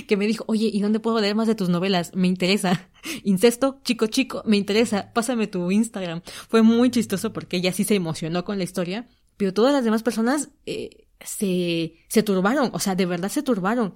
[0.07, 2.11] que me dijo, oye, ¿y dónde puedo leer más de tus novelas?
[2.15, 2.89] Me interesa.
[3.23, 5.11] Incesto, chico, chico, me interesa.
[5.13, 6.21] Pásame tu Instagram.
[6.49, 10.03] Fue muy chistoso porque ella sí se emocionó con la historia, pero todas las demás
[10.03, 13.93] personas eh, se, se turbaron, o sea, de verdad se turbaron.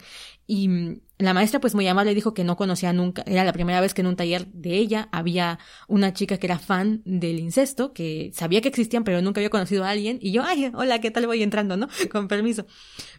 [0.48, 3.82] Y mm, la maestra pues muy amable dijo que no conocía nunca, era la primera
[3.82, 7.94] vez que en un taller de ella había una chica que era fan del incesto,
[7.94, 11.12] que sabía que existían pero nunca había conocido a alguien y yo, ay, hola, ¿qué
[11.12, 11.88] tal voy entrando, no?
[12.12, 12.66] Con permiso.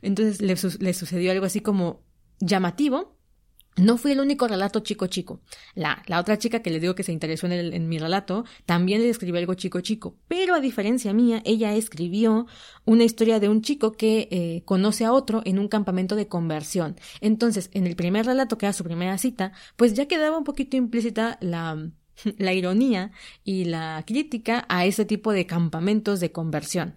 [0.03, 2.06] Entonces le, le sucedió algo así como,
[2.41, 3.17] llamativo,
[3.77, 5.41] no fui el único relato chico chico.
[5.75, 8.45] La, la otra chica que le digo que se interesó en, el, en mi relato
[8.65, 10.17] también le escribió algo chico chico.
[10.29, 12.47] Pero a diferencia mía, ella escribió
[12.87, 16.97] una historia de un chico que eh, conoce a otro en un campamento de conversión.
[17.21, 20.79] Entonces, en el primer relato, que era su primera cita, pues ya quedaba un poquito
[20.79, 21.91] implícita la,
[22.39, 23.13] la ironía
[23.45, 26.95] y la crítica a ese tipo de campamentos de conversión.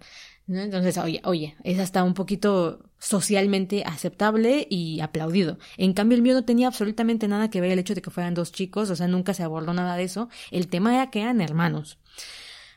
[0.48, 5.58] Entonces, oye, oye, es hasta un poquito socialmente aceptable y aplaudido.
[5.76, 8.34] En cambio, el mío no tenía absolutamente nada que ver el hecho de que fueran
[8.34, 10.28] dos chicos, o sea, nunca se abordó nada de eso.
[10.50, 11.98] El tema era que eran hermanos.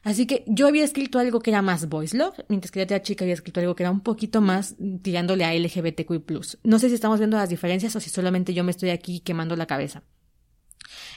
[0.03, 3.23] Así que yo había escrito algo que era más voice love, mientras que la chica
[3.23, 6.23] había escrito algo que era un poquito más tirándole a LGBTQI+.
[6.63, 9.55] No sé si estamos viendo las diferencias o si solamente yo me estoy aquí quemando
[9.55, 10.03] la cabeza.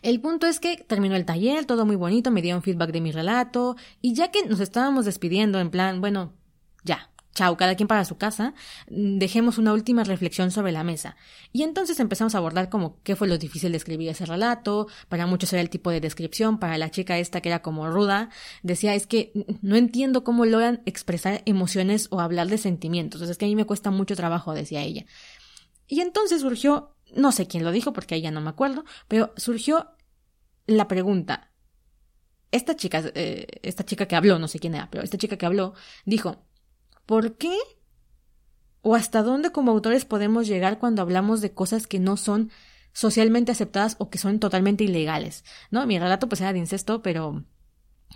[0.02, 3.10] El punto es que terminó el taller, todo muy bonito, me dieron feedback de mi
[3.10, 6.34] relato, y ya que nos estábamos despidiendo, en plan, bueno,
[6.84, 8.54] ya, chao, cada quien para su casa,
[8.90, 11.16] mm, dejemos una última reflexión sobre la mesa.
[11.52, 15.26] Y entonces empezamos a abordar como qué fue lo difícil de escribir ese relato, para
[15.26, 18.30] muchos era el tipo de descripción, para la chica esta que era como ruda,
[18.62, 23.44] decía es que no entiendo cómo logran expresar emociones o hablar de sentimientos, es que
[23.44, 25.04] a mí me cuesta mucho trabajo, decía ella.
[25.86, 29.32] Y entonces surgió, no sé quién lo dijo porque ahí ya no me acuerdo, pero
[29.36, 29.90] surgió
[30.66, 31.52] la pregunta,
[32.50, 35.46] esta chica, eh, esta chica que habló, no sé quién era, pero esta chica que
[35.46, 36.45] habló, dijo,
[37.06, 37.56] ¿por qué
[38.82, 42.50] o hasta dónde como autores podemos llegar cuando hablamos de cosas que no son
[42.92, 45.44] socialmente aceptadas o que son totalmente ilegales?
[45.70, 45.86] ¿No?
[45.86, 47.44] Mi relato pues era de incesto, pero,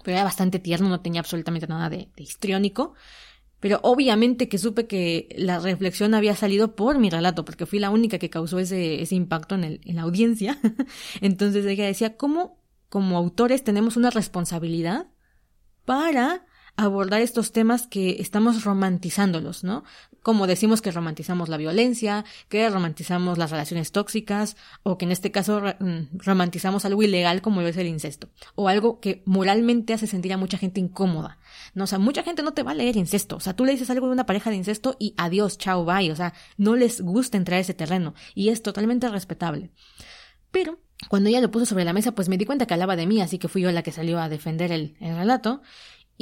[0.05, 2.95] pero era bastante tierno, no tenía absolutamente nada de, histriónico.
[3.61, 7.91] Pero obviamente que supe que la reflexión había salido por mi relato, porque fui la
[7.91, 10.59] única que causó ese, ese impacto en, el, en la audiencia.
[11.20, 15.09] Entonces ella decía, ¿cómo como autores tenemos una responsabilidad
[15.84, 16.47] para
[16.85, 19.85] abordar estos temas que estamos romantizándolos, ¿no?
[20.22, 25.31] Como decimos que romantizamos la violencia, que romantizamos las relaciones tóxicas, o que en este
[25.31, 30.33] caso mm, romantizamos algo ilegal como es el incesto, o algo que moralmente hace sentir
[30.33, 31.39] a mucha gente incómoda,
[31.74, 31.85] ¿no?
[31.85, 33.91] O sea, mucha gente no te va a leer incesto, o sea, tú le dices
[33.91, 37.37] algo de una pareja de incesto y adiós, chao, bye, o sea, no les gusta
[37.37, 39.70] entrar a ese terreno, y es totalmente respetable.
[40.51, 43.07] Pero cuando ella lo puso sobre la mesa, pues me di cuenta que hablaba de
[43.07, 45.62] mí, así que fui yo la que salió a defender el, relato.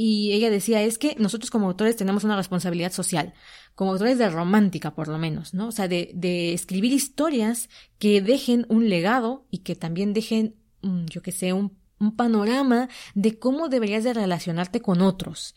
[0.00, 3.34] Y ella decía, es que nosotros como autores tenemos una responsabilidad social,
[3.74, 5.66] como autores de romántica por lo menos, ¿no?
[5.66, 7.68] O sea, de, de escribir historias
[7.98, 12.88] que dejen un legado y que también dejen, mm, yo que sé, un, un panorama
[13.16, 15.56] de cómo deberías de relacionarte con otros.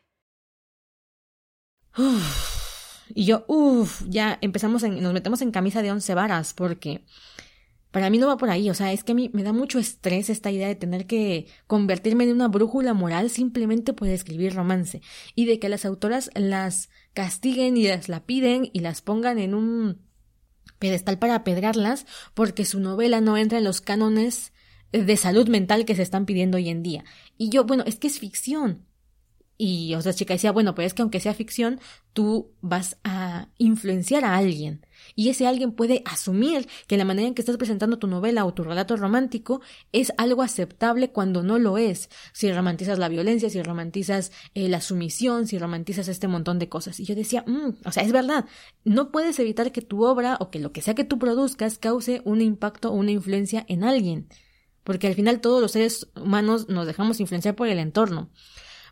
[3.13, 7.03] y yo, uff, ya empezamos en, nos metemos en camisa de once varas porque
[7.91, 9.77] para mí no va por ahí, o sea, es que a mí me da mucho
[9.77, 15.01] estrés esta idea de tener que convertirme en una brújula moral simplemente por escribir romance
[15.35, 19.53] y de que las autoras las castiguen y las la piden y las pongan en
[19.53, 19.99] un
[20.79, 24.53] pedestal para apedrearlas porque su novela no entra en los cánones
[24.91, 27.03] de salud mental que se están pidiendo hoy en día.
[27.37, 28.85] Y yo, bueno, es que es ficción.
[29.63, 31.79] Y, o sea, chica decía, bueno, pero es que aunque sea ficción,
[32.13, 34.83] tú vas a influenciar a alguien.
[35.13, 38.55] Y ese alguien puede asumir que la manera en que estás presentando tu novela o
[38.55, 42.09] tu relato romántico es algo aceptable cuando no lo es.
[42.33, 46.99] Si romantizas la violencia, si romantizas eh, la sumisión, si romantizas este montón de cosas.
[46.99, 48.45] Y yo decía, mm, o sea, es verdad,
[48.83, 52.23] no puedes evitar que tu obra o que lo que sea que tú produzcas cause
[52.25, 54.27] un impacto o una influencia en alguien.
[54.83, 58.31] Porque al final todos los seres humanos nos dejamos influenciar por el entorno.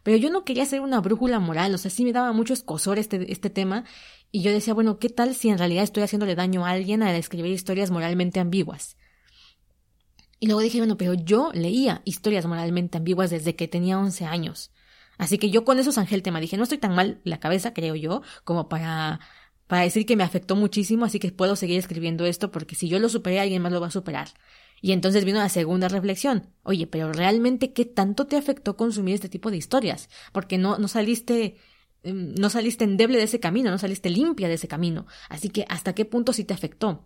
[0.03, 2.99] Pero yo no quería ser una brújula moral, o sea, sí me daba mucho escosor
[2.99, 3.85] este, este tema,
[4.31, 7.15] y yo decía, bueno, ¿qué tal si en realidad estoy haciéndole daño a alguien al
[7.15, 8.95] escribir historias moralmente ambiguas?
[10.39, 14.71] Y luego dije, bueno, pero yo leía historias moralmente ambiguas desde que tenía 11 años.
[15.17, 16.39] Así que yo con eso zanjé el tema.
[16.39, 19.19] Dije, no estoy tan mal la cabeza, creo yo, como para,
[19.67, 22.99] para decir que me afectó muchísimo, así que puedo seguir escribiendo esto porque si yo
[22.99, 24.29] lo superé, alguien más lo va a superar.
[24.81, 26.53] Y entonces vino la segunda reflexión.
[26.63, 30.09] Oye, pero realmente qué tanto te afectó consumir este tipo de historias?
[30.31, 31.57] Porque no, no saliste,
[32.03, 35.05] em, no saliste endeble de ese camino, no saliste limpia de ese camino.
[35.29, 37.05] Así que hasta qué punto sí te afectó.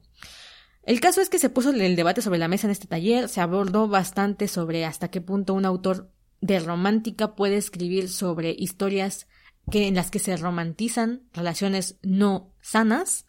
[0.84, 3.40] El caso es que se puso el debate sobre la mesa en este taller, se
[3.40, 6.12] abordó bastante sobre hasta qué punto un autor
[6.42, 9.28] de romántica puede escribir sobre historias
[9.72, 13.26] que en las que se romantizan relaciones no sanas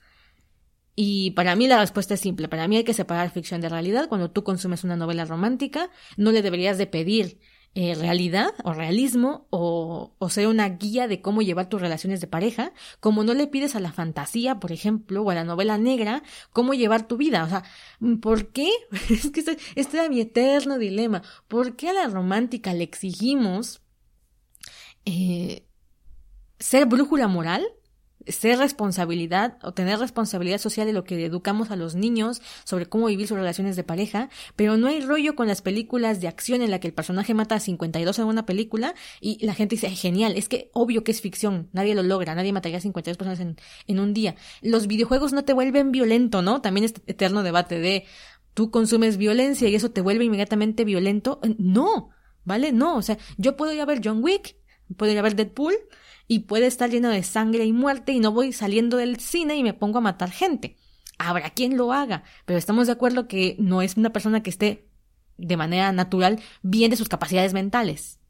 [0.97, 2.49] y para mí la respuesta es simple.
[2.49, 4.09] Para mí hay que separar ficción de realidad.
[4.09, 7.41] Cuando tú consumes una novela romántica, no le deberías de pedir
[7.77, 12.29] eh, realidad o realismo o, o ser una guía de cómo llevar tus relaciones de
[12.29, 16.23] pareja, como no le pides a la fantasía, por ejemplo, o a la novela negra,
[16.53, 17.43] cómo llevar tu vida.
[17.43, 17.65] O sea,
[18.21, 18.71] ¿por qué?
[19.11, 21.23] es que este, este era mi eterno dilema.
[21.49, 23.83] ¿Por qué a la romántica le exigimos
[25.05, 25.67] eh,
[26.61, 27.67] ser brújula moral
[28.27, 33.07] ser responsabilidad o tener responsabilidad social de lo que educamos a los niños sobre cómo
[33.07, 36.71] vivir sus relaciones de pareja, pero no hay rollo con las películas de acción en
[36.71, 40.35] la que el personaje mata a 52 en una película y la gente dice, genial,
[40.37, 43.57] es que obvio que es ficción, nadie lo logra, nadie mataría a 52 personas en,
[43.87, 44.37] en un día.
[44.63, 46.61] Los videojuegos no te vuelven violento, ¿no?
[46.61, 48.05] También este eterno debate de
[48.55, 51.41] tú consumes violencia y eso te vuelve inmediatamente violento.
[51.59, 52.11] No,
[52.45, 52.73] ¿vale?
[52.73, 54.57] No, o sea, yo puedo ir a ver John Wick,
[54.97, 55.75] puedo ir a ver Deadpool,
[56.27, 59.63] y puede estar lleno de sangre y muerte y no voy saliendo del cine y
[59.63, 60.77] me pongo a matar gente.
[61.19, 64.89] Habrá quien lo haga, pero estamos de acuerdo que no es una persona que esté
[65.37, 68.21] de manera natural bien de sus capacidades mentales.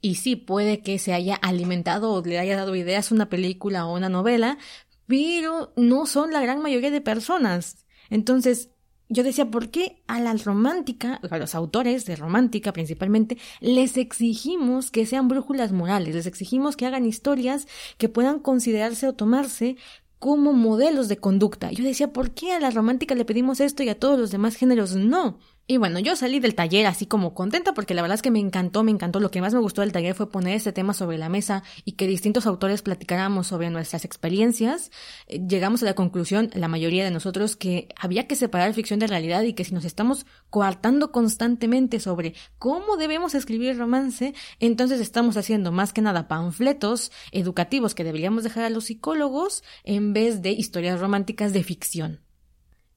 [0.00, 3.94] Y sí, puede que se haya alimentado o le haya dado ideas una película o
[3.94, 4.58] una novela,
[5.06, 7.86] pero no son la gran mayoría de personas.
[8.10, 8.70] Entonces,
[9.08, 14.90] yo decía, ¿por qué a la romántica, a los autores de romántica principalmente, les exigimos
[14.90, 17.66] que sean brújulas morales, les exigimos que hagan historias
[17.98, 19.76] que puedan considerarse o tomarse
[20.18, 21.70] como modelos de conducta?
[21.70, 24.56] Yo decía, ¿por qué a la romántica le pedimos esto y a todos los demás
[24.56, 25.38] géneros no?
[25.66, 28.38] Y bueno, yo salí del taller así como contenta porque la verdad es que me
[28.38, 29.18] encantó, me encantó.
[29.18, 31.92] Lo que más me gustó del taller fue poner este tema sobre la mesa y
[31.92, 34.90] que distintos autores platicáramos sobre nuestras experiencias.
[35.26, 39.06] Eh, llegamos a la conclusión, la mayoría de nosotros, que había que separar ficción de
[39.06, 45.38] realidad y que si nos estamos coartando constantemente sobre cómo debemos escribir romance, entonces estamos
[45.38, 50.50] haciendo más que nada panfletos educativos que deberíamos dejar a los psicólogos en vez de
[50.50, 52.23] historias románticas de ficción.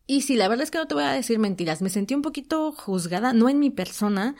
[0.07, 1.81] Y sí, la verdad es que no te voy a decir mentiras.
[1.81, 4.35] Me sentí un poquito juzgada, no en mi persona.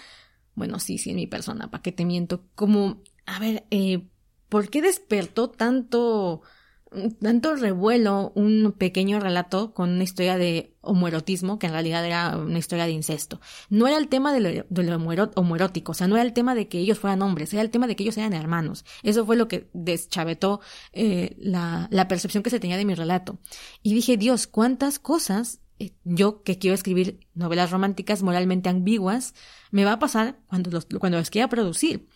[0.56, 2.46] Bueno, sí, sí, en mi persona, ¿para qué te miento?
[2.56, 4.08] Como, a ver, eh,
[4.50, 6.42] ¿por qué despertó tanto,
[7.22, 12.60] tanto revuelo un pequeño relato con una historia de homoerotismo, que en realidad era una
[12.60, 13.40] historia de incesto?
[13.70, 16.80] No era el tema de lo, homoerótico, o sea, no era el tema de que
[16.80, 18.86] ellos fueran hombres, era el tema de que ellos eran hermanos.
[19.04, 20.62] Eso fue lo que deschavetó
[20.94, 23.40] eh, la, la percepción que se tenía de mi relato.
[23.84, 29.36] Y dije, Dios, ¿cuántas cosas eh, yo que quiero escribir novelas románticas moralmente ambiguas,
[29.72, 32.08] me va a pasar cuando los, cuando los quiera producir.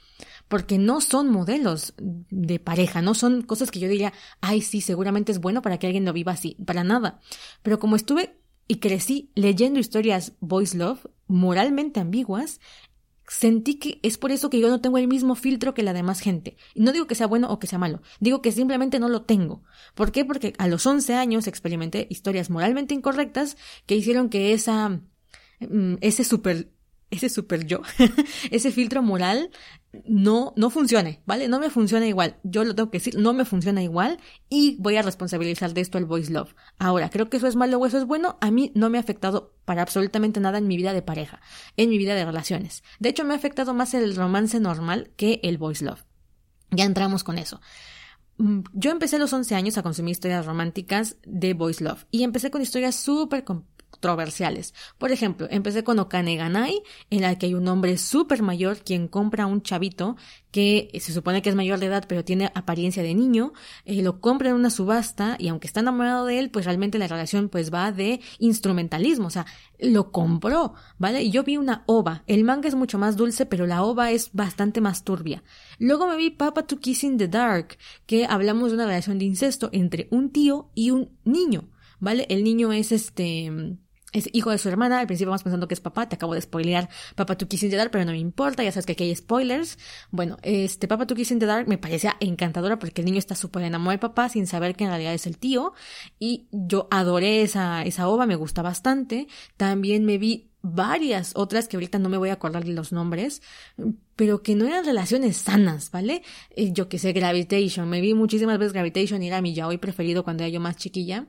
[0.51, 5.31] Porque no son modelos de pareja, no son cosas que yo diría, ay, sí, seguramente
[5.31, 7.21] es bueno para que alguien lo viva así, para nada.
[7.63, 8.37] Pero como estuve
[8.67, 12.59] y crecí leyendo historias voice love moralmente ambiguas,
[13.29, 16.19] sentí que es por eso que yo no tengo el mismo filtro que la demás
[16.19, 16.57] gente.
[16.73, 19.21] Y no digo que sea bueno o que sea malo, digo que simplemente no lo
[19.21, 19.63] tengo.
[19.95, 20.25] ¿Por qué?
[20.25, 24.99] Porque a los 11 años experimenté historias moralmente incorrectas que hicieron que esa,
[25.61, 26.73] mm, ese super
[27.11, 27.81] ese super yo,
[28.51, 29.51] ese filtro moral
[30.05, 31.47] no, no funcione, ¿vale?
[31.47, 32.37] No me funciona igual.
[32.43, 35.97] Yo lo tengo que decir, no me funciona igual y voy a responsabilizar de esto
[35.97, 36.55] el voice love.
[36.79, 38.37] Ahora, creo que eso es malo o eso es bueno.
[38.41, 41.41] A mí no me ha afectado para absolutamente nada en mi vida de pareja,
[41.77, 42.83] en mi vida de relaciones.
[42.99, 46.05] De hecho, me ha afectado más el romance normal que el voice love.
[46.71, 47.59] Ya entramos con eso.
[48.41, 52.23] Mm, yo empecé a los 11 años a consumir historias románticas de Voice Love y
[52.23, 53.43] empecé con historias súper
[53.91, 54.73] controversiales.
[54.97, 59.07] Por ejemplo, empecé con Okane Ganai, en la que hay un hombre súper mayor quien
[59.07, 60.15] compra a un chavito
[60.51, 63.53] que se supone que es mayor de edad pero tiene apariencia de niño,
[63.85, 67.07] eh, lo compra en una subasta y aunque está enamorado de él, pues realmente la
[67.07, 69.45] relación pues va de instrumentalismo, o sea,
[69.79, 71.23] lo compró, ¿vale?
[71.23, 74.31] Y yo vi una ova, el manga es mucho más dulce pero la ova es
[74.33, 75.43] bastante más turbia.
[75.79, 79.25] Luego me vi Papa to Kiss in the Dark, que hablamos de una relación de
[79.25, 81.69] incesto entre un tío y un niño.
[82.01, 82.25] ¿Vale?
[82.29, 83.77] El niño es este
[84.11, 86.41] es hijo de su hermana, al principio vamos pensando que es papá, te acabo de
[86.41, 89.77] spoilear Papá tú quisiste dar, pero no me importa, ya sabes que aquí hay spoilers.
[90.11, 93.91] Bueno, este Papá tú quisiste dar me parecía encantadora porque el niño está súper enamorado
[93.91, 95.73] del papá sin saber que en realidad es el tío
[96.19, 99.27] y yo adoré esa, esa ova, me gusta bastante.
[99.57, 103.41] También me vi varias otras que ahorita no me voy a acordar de los nombres,
[104.15, 106.23] pero que no eran relaciones sanas, ¿vale?
[106.51, 110.23] Eh, yo que sé, Gravitation, me vi muchísimas veces Gravitation y era mi yaoi preferido
[110.23, 111.27] cuando era yo más chiquilla.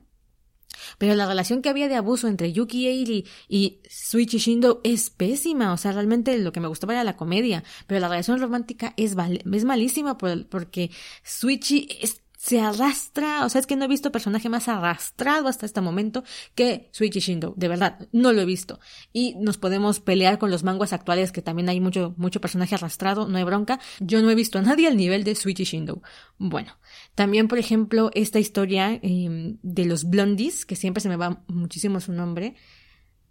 [0.98, 5.72] Pero la relación que había de abuso entre Yuki Eiri y Suichi Shindo es pésima.
[5.72, 7.64] O sea, realmente lo que me gustaba era la comedia.
[7.86, 9.14] Pero la relación romántica es,
[9.52, 10.90] es malísima porque
[11.24, 15.64] Suichi es se arrastra, o sea, es que no he visto personaje más arrastrado hasta
[15.64, 16.24] este momento
[16.56, 18.80] que Suichi Shindo, de verdad, no lo he visto.
[19.12, 23.28] Y nos podemos pelear con los manguas actuales que también hay mucho, mucho personaje arrastrado,
[23.28, 23.78] no hay bronca.
[24.00, 26.02] Yo no he visto a nadie al nivel de Suichi Shindo.
[26.36, 26.76] Bueno,
[27.14, 32.00] también, por ejemplo, esta historia em, de los blondies, que siempre se me va muchísimo
[32.00, 32.56] su nombre,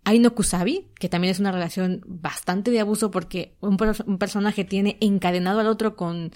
[0.05, 4.97] Aino Kusabi, que también es una relación bastante de abuso porque un, un personaje tiene
[5.01, 6.31] encadenado al otro con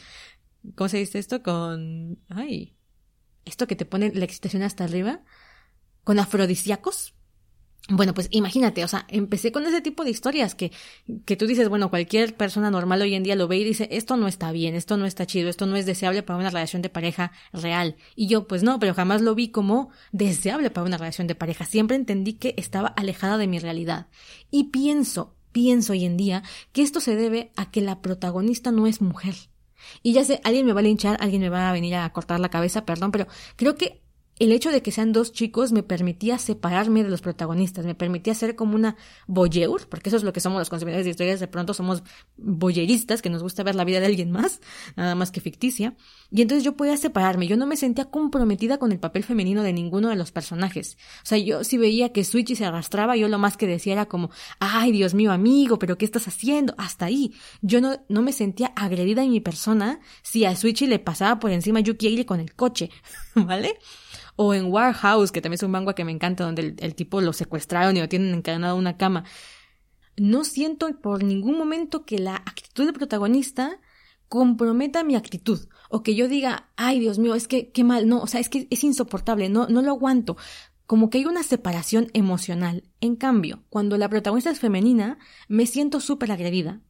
[0.75, 1.43] ¿Cómo se dice esto?
[1.43, 2.19] Con.
[2.29, 2.75] Ay.
[3.45, 5.21] Esto que te pone la excitación hasta arriba.
[6.03, 7.15] Con afrodisíacos.
[7.87, 10.71] Bueno, pues imagínate, o sea, empecé con ese tipo de historias que,
[11.23, 14.17] que tú dices, bueno, cualquier persona normal hoy en día lo ve y dice, esto
[14.17, 16.89] no está bien, esto no está chido, esto no es deseable para una relación de
[16.89, 17.95] pareja real.
[18.15, 21.65] Y yo, pues no, pero jamás lo vi como deseable para una relación de pareja.
[21.65, 24.07] Siempre entendí que estaba alejada de mi realidad.
[24.49, 26.41] Y pienso, pienso hoy en día
[26.71, 29.35] que esto se debe a que la protagonista no es mujer.
[30.03, 32.39] Y ya sé, alguien me va a linchar, alguien me va a venir a cortar
[32.39, 34.04] la cabeza, perdón, pero creo que
[34.37, 38.33] el hecho de que sean dos chicos me permitía separarme de los protagonistas, me permitía
[38.33, 41.47] ser como una voyeur, porque eso es lo que somos los consumidores de historias, de
[41.47, 42.03] pronto somos
[42.37, 44.59] voyeristas, que nos gusta ver la vida de alguien más,
[44.95, 45.95] nada más que ficticia,
[46.31, 49.71] y entonces yo podía separarme, yo no me sentía comprometida con el papel femenino de
[49.71, 50.97] ninguno de los personajes.
[51.23, 54.05] O sea, yo si veía que Switchy se arrastraba, yo lo más que decía era
[54.05, 56.75] como, ay, Dios mío, amigo, pero ¿qué estás haciendo?
[56.77, 57.33] Hasta ahí.
[57.61, 61.51] Yo no, no me sentía agredida en mi persona si a Switchy le pasaba por
[61.51, 62.89] encima Yuki Aile con el coche,
[63.35, 63.79] ¿vale?
[64.35, 67.33] O en Warehouse, que también es un manga que me encanta, donde el, tipo lo
[67.33, 69.23] secuestraron y lo tienen encadenado en una cama.
[70.17, 73.79] No siento por ningún momento que la actitud del protagonista
[74.27, 75.67] comprometa mi actitud.
[75.89, 78.49] O que yo diga, ay Dios mío, es que qué mal, no, o sea, es
[78.49, 80.37] que es insoportable, no, no lo aguanto.
[80.85, 82.83] Como que hay una separación emocional.
[83.01, 85.17] En cambio, cuando la protagonista es femenina,
[85.47, 86.81] me siento súper agredida.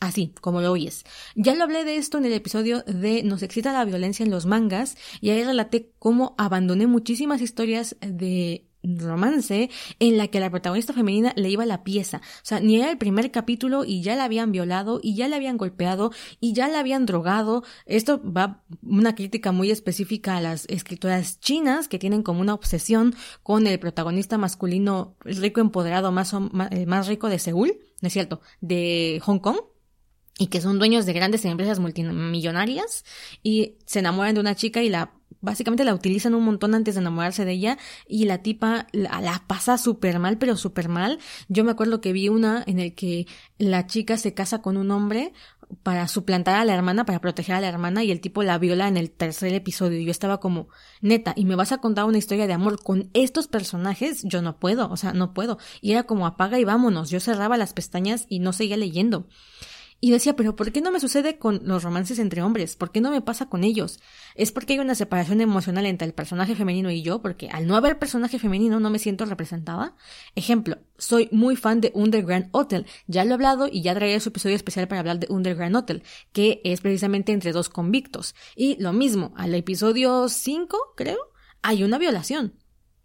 [0.00, 1.04] Así, como lo oyes.
[1.34, 4.44] Ya lo hablé de esto en el episodio de Nos excita la violencia en los
[4.44, 10.92] mangas y ahí relaté cómo abandoné muchísimas historias de romance en la que la protagonista
[10.92, 12.18] femenina le iba la pieza.
[12.18, 15.36] O sea, ni era el primer capítulo y ya la habían violado y ya la
[15.36, 17.64] habían golpeado y ya la habían drogado.
[17.86, 23.14] Esto va una crítica muy específica a las escritoras chinas que tienen como una obsesión
[23.42, 26.34] con el protagonista masculino rico empoderado más,
[26.70, 28.40] eh, más rico de Seúl, ¿no es cierto?
[28.60, 29.56] De Hong Kong
[30.38, 33.04] y que son dueños de grandes empresas multimillonarias
[33.42, 35.12] y se enamoran de una chica y la
[35.44, 37.78] básicamente la utilizan un montón antes de enamorarse de ella
[38.08, 41.18] y la tipa la, pasa súper mal, pero súper mal.
[41.48, 43.26] Yo me acuerdo que vi una en el que
[43.58, 45.32] la chica se casa con un hombre
[45.82, 48.88] para suplantar a la hermana, para proteger a la hermana y el tipo la viola
[48.88, 50.68] en el tercer episodio yo estaba como,
[51.00, 54.58] neta, y me vas a contar una historia de amor con estos personajes, yo no
[54.58, 55.58] puedo, o sea, no puedo.
[55.80, 59.26] Y era como apaga y vámonos, yo cerraba las pestañas y no seguía leyendo.
[60.04, 62.76] Y decía, pero ¿por qué no me sucede con los romances entre hombres?
[62.76, 64.00] ¿Por qué no me pasa con ellos?
[64.34, 67.74] Es porque hay una separación emocional entre el personaje femenino y yo, porque al no
[67.74, 69.96] haber personaje femenino no me siento representada.
[70.34, 72.84] Ejemplo, soy muy fan de Underground Hotel.
[73.06, 76.02] Ya lo he hablado y ya traeré su episodio especial para hablar de Underground Hotel,
[76.32, 78.34] que es precisamente entre dos convictos.
[78.54, 81.32] Y lo mismo, al episodio 5, creo,
[81.62, 82.58] hay una violación.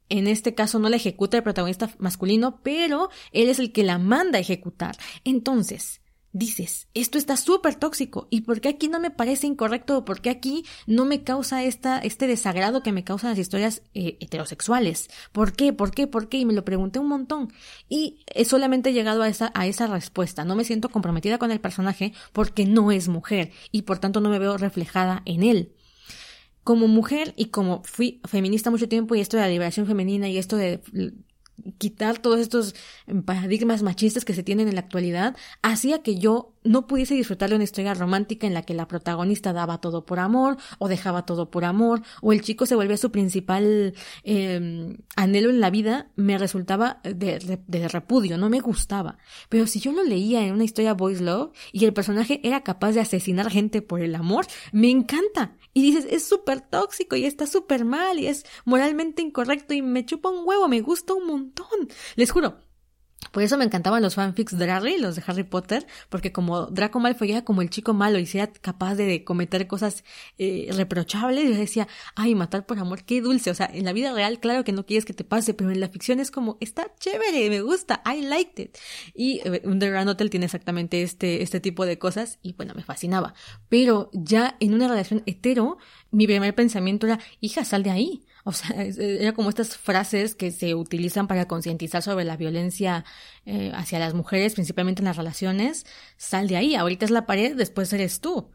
[0.09, 3.99] En este caso no la ejecuta el protagonista masculino, pero él es el que la
[3.99, 4.97] manda a ejecutar.
[5.23, 6.01] Entonces,
[6.31, 10.21] dices, esto está súper tóxico, ¿y por qué aquí no me parece incorrecto o por
[10.21, 15.09] qué aquí no me causa esta, este desagrado que me causan las historias eh, heterosexuales?
[15.31, 15.73] ¿Por qué?
[15.73, 16.07] ¿Por qué?
[16.07, 16.37] ¿Por qué?
[16.37, 17.51] Y me lo pregunté un montón.
[17.87, 20.45] Y he solamente llegado a esa, a esa respuesta.
[20.45, 24.29] No me siento comprometida con el personaje porque no es mujer y por tanto no
[24.29, 25.73] me veo reflejada en él
[26.63, 30.37] como mujer y como fui feminista mucho tiempo y esto de la liberación femenina y
[30.37, 30.81] esto de
[31.77, 32.75] quitar todos estos
[33.25, 37.55] paradigmas machistas que se tienen en la actualidad, hacía que yo no pudiese disfrutar de
[37.55, 41.49] una historia romántica en la que la protagonista daba todo por amor o dejaba todo
[41.49, 46.37] por amor o el chico se volvía su principal em, anhelo en la vida, me
[46.37, 49.17] resultaba de, de, repudio, no me gustaba.
[49.49, 52.91] Pero si yo lo leía en una historia boys love y el personaje era capaz
[52.91, 55.55] de asesinar gente por el amor, me encanta.
[55.73, 60.05] Y dices, es súper tóxico y está súper mal y es moralmente incorrecto y me
[60.05, 61.89] chupa un huevo, me gusta un montón.
[62.15, 62.57] Les juro,
[63.31, 66.99] por eso me encantaban los fanfics de Harry, los de Harry Potter, porque como Draco
[66.99, 70.03] Malfoy era como el chico malo y sea capaz de cometer cosas
[70.37, 73.51] eh, reprochables, yo decía, ay, matar por amor, qué dulce.
[73.51, 75.79] O sea, en la vida real, claro que no quieres que te pase, pero en
[75.79, 78.77] la ficción es como, está chévere, me gusta, I liked it.
[79.13, 83.33] Y eh, Underground Hotel tiene exactamente este, este tipo de cosas y bueno, me fascinaba.
[83.67, 85.77] Pero ya en una relación hetero,
[86.09, 88.23] mi primer pensamiento era, hija, sal de ahí.
[88.49, 93.05] O sea, era como estas frases que se utilizan para concientizar sobre la violencia
[93.45, 95.85] eh, hacia las mujeres, principalmente en las relaciones.
[96.17, 98.49] Sal de ahí, ahorita es la pared, después eres tú.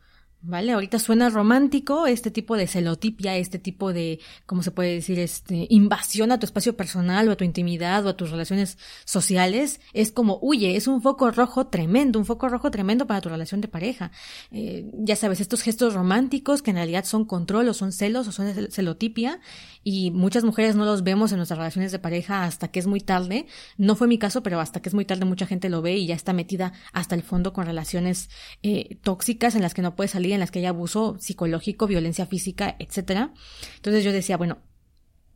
[0.46, 0.72] ¿Vale?
[0.72, 5.18] Ahorita suena romántico este tipo de celotipia, este tipo de, ¿cómo se puede decir?
[5.18, 8.76] Este, invasión a tu espacio personal o a tu intimidad o a tus relaciones
[9.06, 9.80] sociales.
[9.94, 13.62] Es como, huye, es un foco rojo tremendo, un foco rojo tremendo para tu relación
[13.62, 14.12] de pareja.
[14.50, 18.32] Eh, ya sabes, estos gestos románticos que en realidad son control o son celos o
[18.32, 19.40] son celotipia
[19.82, 23.00] y muchas mujeres no los vemos en nuestras relaciones de pareja hasta que es muy
[23.00, 23.46] tarde.
[23.78, 26.06] No fue mi caso, pero hasta que es muy tarde mucha gente lo ve y
[26.06, 28.28] ya está metida hasta el fondo con relaciones
[28.62, 32.26] eh, tóxicas en las que no puede salir en las que hay abuso psicológico, violencia
[32.26, 33.32] física, etcétera.
[33.76, 34.58] Entonces yo decía, bueno,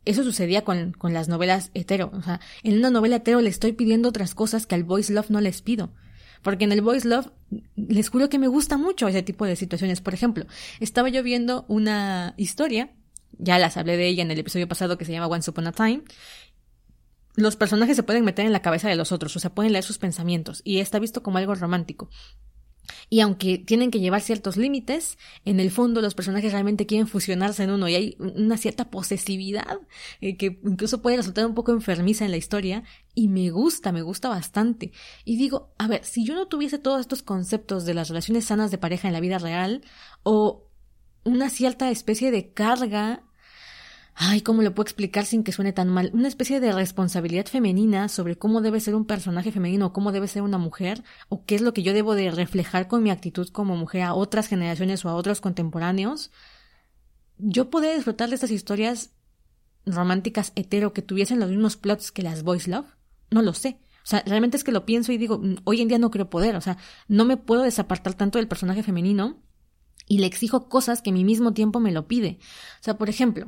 [0.05, 2.11] eso sucedía con, con las novelas hetero.
[2.13, 5.29] O sea, en una novela hetero le estoy pidiendo otras cosas que al voice love
[5.29, 5.91] no les pido.
[6.41, 7.29] Porque en el voice love
[7.75, 10.01] les juro que me gusta mucho ese tipo de situaciones.
[10.01, 10.45] Por ejemplo,
[10.79, 12.91] estaba yo viendo una historia,
[13.37, 15.71] ya las hablé de ella en el episodio pasado que se llama Once Upon a
[15.71, 16.03] Time.
[17.35, 19.83] Los personajes se pueden meter en la cabeza de los otros, o sea, pueden leer
[19.83, 22.09] sus pensamientos, y está visto como algo romántico.
[23.09, 27.63] Y aunque tienen que llevar ciertos límites, en el fondo los personajes realmente quieren fusionarse
[27.63, 29.79] en uno y hay una cierta posesividad
[30.21, 32.83] eh, que incluso puede resultar un poco enfermiza en la historia
[33.15, 34.91] y me gusta, me gusta bastante.
[35.25, 38.71] Y digo, a ver, si yo no tuviese todos estos conceptos de las relaciones sanas
[38.71, 39.81] de pareja en la vida real
[40.23, 40.69] o
[41.23, 43.23] una cierta especie de carga
[44.21, 46.11] ay, ¿cómo lo puedo explicar sin que suene tan mal?
[46.13, 50.27] Una especie de responsabilidad femenina sobre cómo debe ser un personaje femenino o cómo debe
[50.27, 53.47] ser una mujer o qué es lo que yo debo de reflejar con mi actitud
[53.47, 56.31] como mujer a otras generaciones o a otros contemporáneos.
[57.37, 59.11] Yo podría disfrutar de estas historias
[59.85, 62.87] románticas hetero que tuviesen los mismos plots que las boys love?
[63.31, 63.79] No lo sé.
[64.03, 66.29] O sea, realmente es que lo pienso y digo, mm, hoy en día no creo
[66.29, 69.41] poder, o sea, no me puedo desapartar tanto del personaje femenino
[70.09, 72.39] y le exijo cosas que mi mismo tiempo me lo pide.
[72.81, 73.47] O sea, por ejemplo,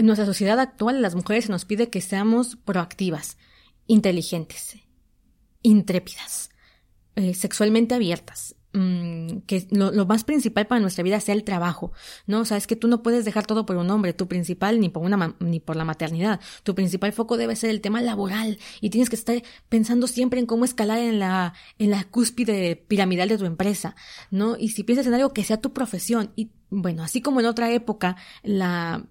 [0.00, 3.38] en nuestra sociedad actual las mujeres se nos pide que seamos proactivas,
[3.86, 4.76] inteligentes,
[5.62, 6.50] intrépidas,
[7.16, 11.90] eh, sexualmente abiertas, Mm, que lo, más principal para nuestra vida sea el trabajo,
[12.28, 12.40] ¿no?
[12.40, 14.88] O sea, es que tú no puedes dejar todo por un hombre, tu principal ni
[14.88, 18.90] por una ni por la maternidad, tu principal foco debe ser el tema laboral y
[18.90, 23.38] tienes que estar pensando siempre en cómo escalar en la en la cúspide piramidal de
[23.38, 23.96] tu empresa,
[24.30, 24.56] ¿no?
[24.56, 27.72] Y si piensas en algo que sea tu profesión y bueno, así como en otra
[27.72, 29.04] época la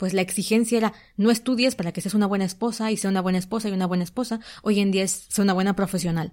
[0.00, 3.20] pues la exigencia era no estudies para que seas una buena esposa y sea una
[3.20, 6.32] buena esposa y una buena esposa, hoy en día es ser una buena profesional.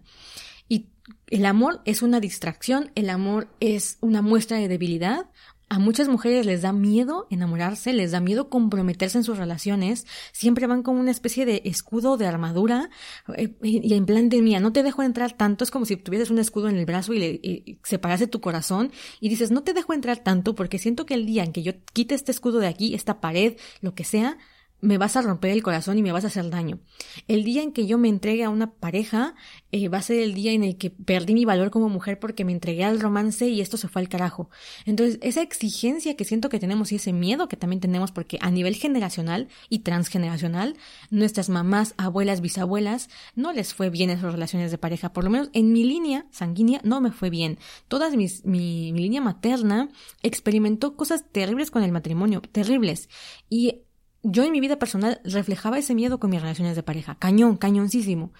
[0.69, 0.87] Y
[1.27, 5.29] el amor es una distracción, el amor es una muestra de debilidad.
[5.69, 10.65] A muchas mujeres les da miedo enamorarse, les da miedo comprometerse en sus relaciones, siempre
[10.65, 12.89] van con una especie de escudo de armadura
[13.35, 16.29] eh, y en plan de mía, no te dejo entrar tanto, es como si tuvieras
[16.29, 19.93] un escudo en el brazo y, le, separase tu corazón y dices, no te dejo
[19.93, 22.93] entrar tanto porque siento que el día en que yo quite este escudo de aquí,
[22.93, 24.37] esta pared, lo que sea,
[24.81, 26.79] me vas a romper el corazón y me vas a hacer daño.
[27.27, 29.35] El día en que yo me entregue a una pareja
[29.71, 32.45] eh, va a ser el día en el que perdí mi valor como mujer porque
[32.45, 34.49] me entregué al romance y esto se fue al carajo.
[34.85, 38.51] Entonces, esa exigencia que siento que tenemos y ese miedo que también tenemos porque a
[38.51, 40.77] nivel generacional y transgeneracional,
[41.09, 45.11] nuestras mamás, abuelas, bisabuelas, no les fue bien esas relaciones de pareja.
[45.11, 47.57] Por lo menos en mi línea sanguínea no me fue bien.
[47.87, 49.89] Toda mi, mi línea materna
[50.21, 53.09] experimentó cosas terribles con el matrimonio, terribles.
[53.49, 53.81] Y
[54.29, 58.33] yo en mi vida personal reflejaba ese miedo con mis relaciones de pareja, cañón, cañoncísimo.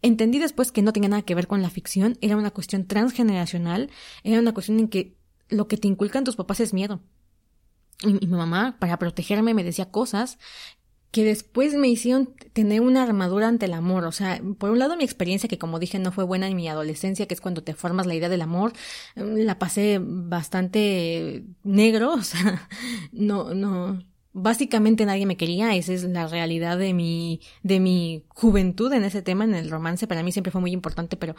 [0.00, 3.90] Entendí después que no tenía nada que ver con la ficción, era una cuestión transgeneracional,
[4.22, 5.16] era una cuestión en que
[5.48, 7.00] lo que te inculcan tus papás es miedo.
[8.02, 10.38] Y, mi mamá, para protegerme, me decía cosas
[11.10, 14.04] que después me hicieron tener una armadura ante el amor.
[14.04, 16.68] O sea, por un lado mi experiencia, que como dije no fue buena en mi
[16.68, 18.72] adolescencia, que es cuando te formas la idea del amor,
[19.16, 22.68] la pasé bastante negro, o sea,
[23.10, 23.98] no, no,
[24.32, 29.22] básicamente nadie me quería, esa es la realidad de mi, de mi juventud en ese
[29.22, 31.34] tema, en el romance, para mí siempre fue muy importante, pero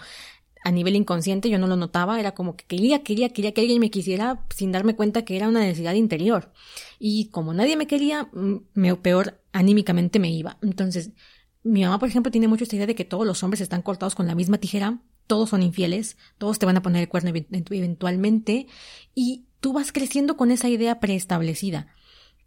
[0.63, 3.79] a nivel inconsciente yo no lo notaba, era como que quería, quería, quería que alguien
[3.79, 6.53] me quisiera sin darme cuenta que era una necesidad interior.
[6.99, 10.57] Y como nadie me quería, mm, me, peor anímicamente me iba.
[10.61, 11.11] Entonces,
[11.63, 14.15] mi mamá, por ejemplo, tiene mucho esta idea de que todos los hombres están cortados
[14.15, 18.67] con la misma tijera, todos son infieles, todos te van a poner el cuerno eventualmente,
[19.13, 21.87] y tú vas creciendo con esa idea preestablecida.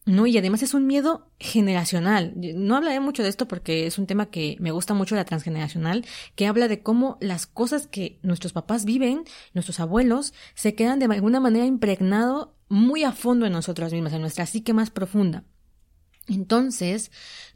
[0.06, 0.26] ¿No?
[0.26, 2.32] Y además es un miedo generacional.
[2.36, 6.06] No hablaré mucho de esto porque es un tema que me gusta mucho la transgeneracional,
[6.36, 11.06] que habla de cómo las cosas que nuestros papás viven, nuestros abuelos, se quedan de
[11.06, 15.44] alguna manera impregnado muy a fondo en nosotras mismas, en nuestra psique más profunda.
[16.28, 17.12] Entonces,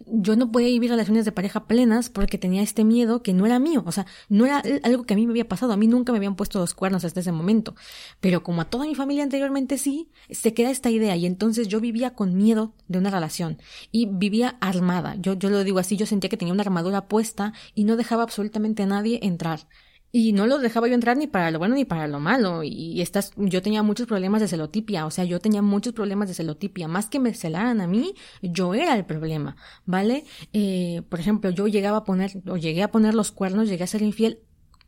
[0.07, 3.59] yo no podía vivir relaciones de pareja plenas porque tenía este miedo que no era
[3.59, 6.13] mío, o sea, no era algo que a mí me había pasado, a mí nunca
[6.13, 7.75] me habían puesto los cuernos hasta ese momento,
[8.21, 11.17] pero como a toda mi familia anteriormente sí, se queda esta idea.
[11.17, 13.59] Y entonces yo vivía con miedo de una relación.
[13.91, 17.53] Y vivía armada, yo, yo lo digo así, yo sentía que tenía una armadura puesta
[17.75, 19.67] y no dejaba absolutamente a nadie entrar.
[20.13, 22.63] Y no los dejaba yo entrar ni para lo bueno ni para lo malo.
[22.65, 25.07] Y estas, yo tenía muchos problemas de celotipia.
[25.07, 26.89] O sea, yo tenía muchos problemas de celotipia.
[26.89, 29.57] Más que me celaran a mí, yo era el problema.
[29.87, 30.25] ¿Vale?
[30.53, 33.87] Eh, por ejemplo, yo llegaba a poner, o llegué a poner los cuernos, llegué a
[33.87, 34.41] ser infiel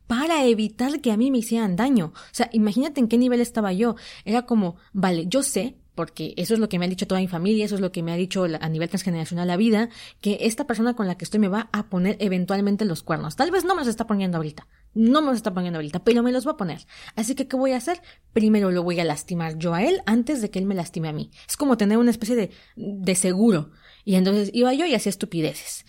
[0.08, 2.12] para evitar que a mí me hicieran daño.
[2.14, 3.94] O sea, imagínate en qué nivel estaba yo.
[4.24, 7.28] Era como, vale, yo sé porque eso es lo que me ha dicho toda mi
[7.28, 9.88] familia, eso es lo que me ha dicho a nivel transgeneracional la vida,
[10.20, 13.36] que esta persona con la que estoy me va a poner eventualmente los cuernos.
[13.36, 16.22] Tal vez no me los está poniendo ahorita, no me los está poniendo ahorita, pero
[16.22, 16.86] me los va a poner.
[17.16, 18.01] Así que, ¿qué voy a hacer?
[18.32, 21.12] Primero lo voy a lastimar yo a él antes de que él me lastime a
[21.12, 21.30] mí.
[21.49, 23.70] Es como tener una especie de, de seguro.
[24.05, 25.84] Y entonces iba yo y hacía estupideces.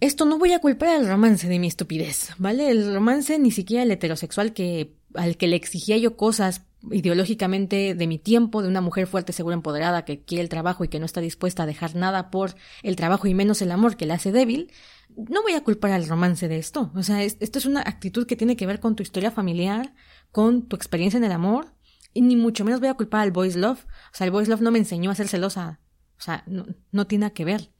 [0.00, 2.70] Esto no voy a culpar al romance de mi estupidez, ¿vale?
[2.70, 8.06] El romance ni siquiera el heterosexual que al que le exigía yo cosas ideológicamente de
[8.06, 11.06] mi tiempo, de una mujer fuerte, segura, empoderada, que quiere el trabajo y que no
[11.06, 14.32] está dispuesta a dejar nada por el trabajo y menos el amor que le hace
[14.32, 14.70] débil,
[15.16, 16.92] no voy a culpar al romance de esto.
[16.94, 19.94] O sea, esto es una actitud que tiene que ver con tu historia familiar,
[20.30, 21.74] con tu experiencia en el amor,
[22.12, 23.84] y ni mucho menos voy a culpar al boys love.
[23.84, 25.80] O sea, el boys love no me enseñó a ser celosa.
[26.18, 27.70] O sea, no, no tiene que ver.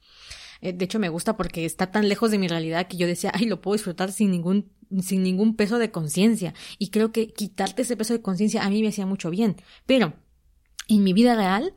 [0.61, 3.31] Eh, de hecho, me gusta porque está tan lejos de mi realidad que yo decía,
[3.33, 6.53] ay, lo puedo disfrutar sin ningún sin ningún peso de conciencia.
[6.77, 9.57] Y creo que quitarte ese peso de conciencia a mí me hacía mucho bien.
[9.85, 10.13] Pero
[10.87, 11.73] en mi vida real,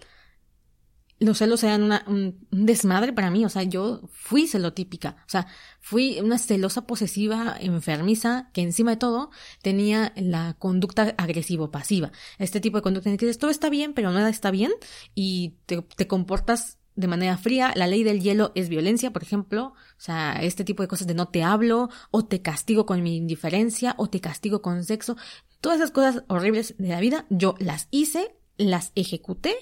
[1.18, 3.44] los celos eran una, un, desmadre para mí.
[3.44, 5.16] O sea, yo fui celotípica.
[5.26, 5.46] O sea,
[5.80, 9.30] fui una celosa posesiva enfermiza que encima de todo
[9.62, 12.12] tenía la conducta agresivo-pasiva.
[12.38, 14.72] Este tipo de conducta en que todo está bien, pero nada está bien
[15.14, 17.72] y te comportas de manera fría.
[17.76, 19.74] La ley del hielo es violencia, por ejemplo.
[19.74, 23.16] O sea, este tipo de cosas de no te hablo, o te castigo con mi
[23.16, 25.16] indiferencia, o te castigo con sexo.
[25.60, 29.54] Todas esas cosas horribles de la vida, yo las hice, las ejecuté,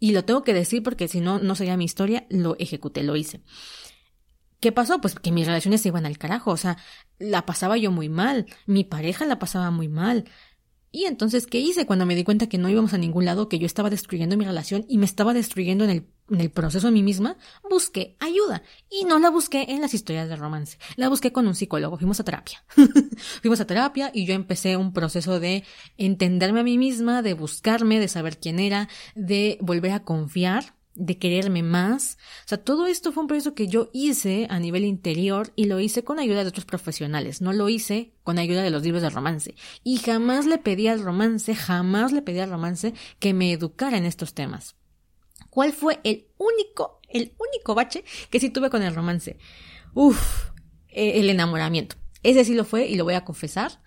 [0.00, 3.16] y lo tengo que decir porque si no, no sería mi historia, lo ejecuté, lo
[3.16, 3.42] hice.
[4.60, 5.00] ¿Qué pasó?
[5.00, 6.78] Pues que mis relaciones se iban al carajo, o sea,
[7.18, 10.24] la pasaba yo muy mal, mi pareja la pasaba muy mal,
[10.90, 13.58] y entonces, ¿qué hice cuando me di cuenta que no íbamos a ningún lado, que
[13.58, 16.90] yo estaba destruyendo mi relación y me estaba destruyendo en el, en el proceso a
[16.90, 17.36] mí misma?
[17.68, 18.62] Busqué ayuda.
[18.90, 20.78] Y no la busqué en las historias de romance.
[20.96, 21.98] La busqué con un psicólogo.
[21.98, 22.64] Fuimos a terapia.
[23.42, 25.64] Fuimos a terapia y yo empecé un proceso de
[25.98, 31.18] entenderme a mí misma, de buscarme, de saber quién era, de volver a confiar de
[31.18, 32.18] quererme más.
[32.44, 35.80] O sea, todo esto fue un proceso que yo hice a nivel interior y lo
[35.80, 37.40] hice con ayuda de otros profesionales.
[37.40, 39.54] No lo hice con ayuda de los libros de romance.
[39.84, 44.04] Y jamás le pedí al romance, jamás le pedí al romance que me educara en
[44.04, 44.76] estos temas.
[45.50, 49.38] ¿Cuál fue el único, el único bache que sí tuve con el romance?
[49.94, 50.50] Uf,
[50.88, 51.96] e, el enamoramiento.
[52.22, 53.80] Ese sí lo fue y lo voy a confesar.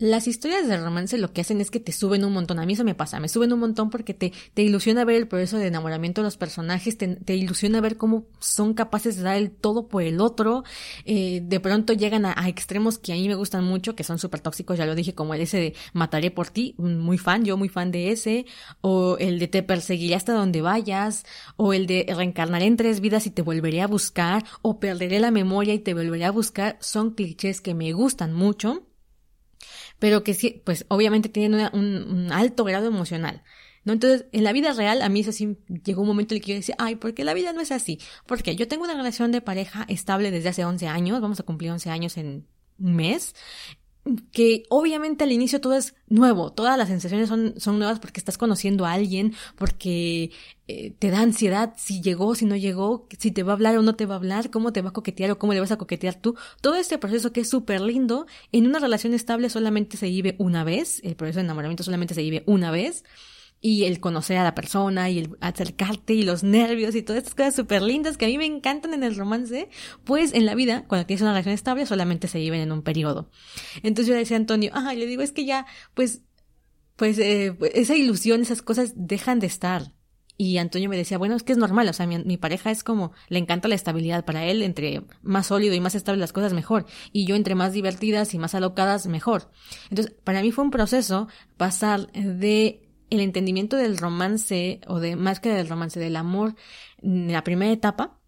[0.00, 2.58] Las historias de romance lo que hacen es que te suben un montón.
[2.58, 5.28] A mí eso me pasa, me suben un montón porque te, te ilusiona ver el
[5.28, 9.50] proceso de enamoramiento de los personajes, te, ilusiona ver cómo son capaces de dar el
[9.50, 10.64] todo por el otro.
[11.04, 14.18] Eh, de pronto llegan a, a, extremos que a mí me gustan mucho, que son
[14.18, 17.58] súper tóxicos, ya lo dije, como el ese de mataré por ti, muy fan, yo
[17.58, 18.46] muy fan de ese,
[18.80, 21.26] o el de te perseguiré hasta donde vayas,
[21.56, 25.30] o el de reencarnaré en tres vidas y te volveré a buscar, o perderé la
[25.30, 28.86] memoria y te volveré a buscar, son clichés que me gustan mucho
[30.00, 33.44] pero que sí, pues obviamente tienen un, alto grado emocional.
[33.84, 33.94] ¿No?
[33.94, 36.52] Entonces, en la vida real, a mí eso sí llegó un momento en el que
[36.52, 37.98] yo decía, ay, porque la vida no es así.
[38.26, 41.70] Porque yo tengo una relación de pareja estable desde hace 11 años, vamos a cumplir
[41.70, 42.46] 11 años en
[42.78, 43.34] un mes,
[44.32, 48.38] que obviamente al inicio todo es nuevo, todas las sensaciones son, son nuevas porque estás
[48.38, 50.30] conociendo a alguien, porque
[50.68, 53.82] eh, te da ansiedad si llegó, si no llegó, si te va a hablar o
[53.82, 55.78] no te va a hablar, cómo te va a coquetear o cómo le vas a
[55.78, 56.34] coquetear tú.
[56.60, 60.64] Todo este proceso que es súper lindo, en una relación estable solamente se vive una
[60.64, 63.04] vez, el proceso de enamoramiento solamente se vive una vez
[63.60, 67.34] y el conocer a la persona y el acercarte y los nervios y todas estas
[67.34, 69.68] cosas súper lindas que a mí me encantan en el romance,
[70.04, 73.30] pues en la vida, cuando tienes una relación estable, solamente se viven en un periodo.
[73.82, 76.22] Entonces yo le decía a Antonio, ah, le digo, es que ya, pues,
[76.96, 79.92] pues, eh, esa ilusión, esas cosas dejan de estar.
[80.38, 82.82] Y Antonio me decía, bueno, es que es normal, o sea, mi, mi, pareja es
[82.82, 86.54] como, le encanta la estabilidad para él, entre más sólido y más estable las cosas,
[86.54, 86.86] mejor.
[87.12, 89.50] Y yo entre más divertidas y más alocadas, mejor.
[89.90, 95.40] Entonces, para mí fue un proceso pasar de el entendimiento del romance, o de más
[95.40, 96.54] que del romance, del amor,
[97.02, 98.20] en la primera etapa,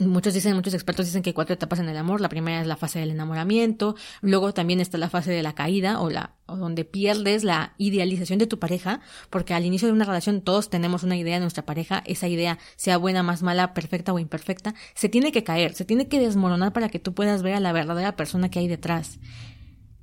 [0.00, 2.20] Muchos dicen, muchos expertos dicen que hay cuatro etapas en el amor.
[2.20, 6.00] La primera es la fase del enamoramiento, luego también está la fase de la caída
[6.00, 10.04] o la o donde pierdes la idealización de tu pareja, porque al inicio de una
[10.04, 14.12] relación todos tenemos una idea de nuestra pareja, esa idea sea buena, más mala, perfecta
[14.12, 17.54] o imperfecta, se tiene que caer, se tiene que desmoronar para que tú puedas ver
[17.54, 19.18] a la verdadera persona que hay detrás.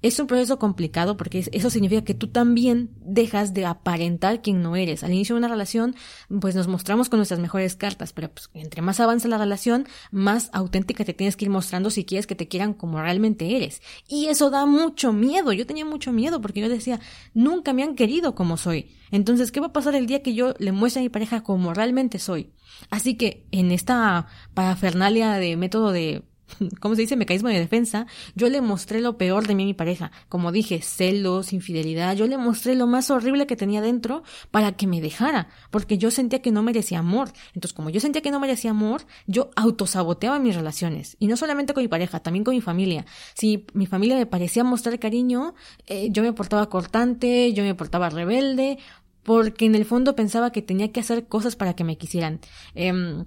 [0.01, 4.75] Es un proceso complicado porque eso significa que tú también dejas de aparentar quien no
[4.75, 5.03] eres.
[5.03, 5.95] Al inicio de una relación,
[6.41, 10.49] pues nos mostramos con nuestras mejores cartas, pero pues, entre más avanza la relación, más
[10.53, 13.81] auténtica te tienes que ir mostrando si quieres que te quieran como realmente eres.
[14.07, 15.53] Y eso da mucho miedo.
[15.53, 16.99] Yo tenía mucho miedo porque yo decía,
[17.33, 18.91] nunca me han querido como soy.
[19.11, 21.73] Entonces, ¿qué va a pasar el día que yo le muestre a mi pareja como
[21.73, 22.51] realmente soy?
[22.89, 26.23] Así que en esta parafernalia de método de
[26.79, 27.15] ¿cómo se dice?
[27.15, 30.11] Mecanismo de defensa, yo le mostré lo peor de mí a mi pareja.
[30.29, 34.87] Como dije, celos, infidelidad, yo le mostré lo más horrible que tenía dentro para que
[34.87, 37.29] me dejara, porque yo sentía que no merecía amor.
[37.53, 41.17] Entonces, como yo sentía que no merecía amor, yo autosaboteaba mis relaciones.
[41.19, 43.05] Y no solamente con mi pareja, también con mi familia.
[43.33, 45.55] Si mi familia me parecía mostrar cariño,
[45.87, 48.77] eh, yo me portaba cortante, yo me portaba rebelde,
[49.23, 52.39] porque en el fondo pensaba que tenía que hacer cosas para que me quisieran.
[52.75, 53.25] Eh,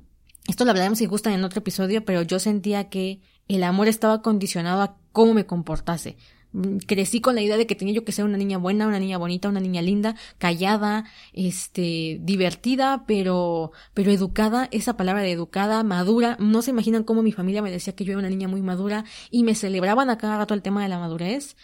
[0.49, 4.23] esto lo hablaremos si gustan en otro episodio, pero yo sentía que el amor estaba
[4.23, 6.17] condicionado a cómo me comportase.
[6.53, 8.99] Mm, crecí con la idea de que tenía yo que ser una niña buena, una
[8.99, 15.83] niña bonita, una niña linda, callada, este, divertida, pero, pero educada, esa palabra de educada,
[15.85, 18.63] madura, no se imaginan cómo mi familia me decía que yo era una niña muy
[18.63, 21.57] madura y me celebraban a cada rato el tema de la madurez.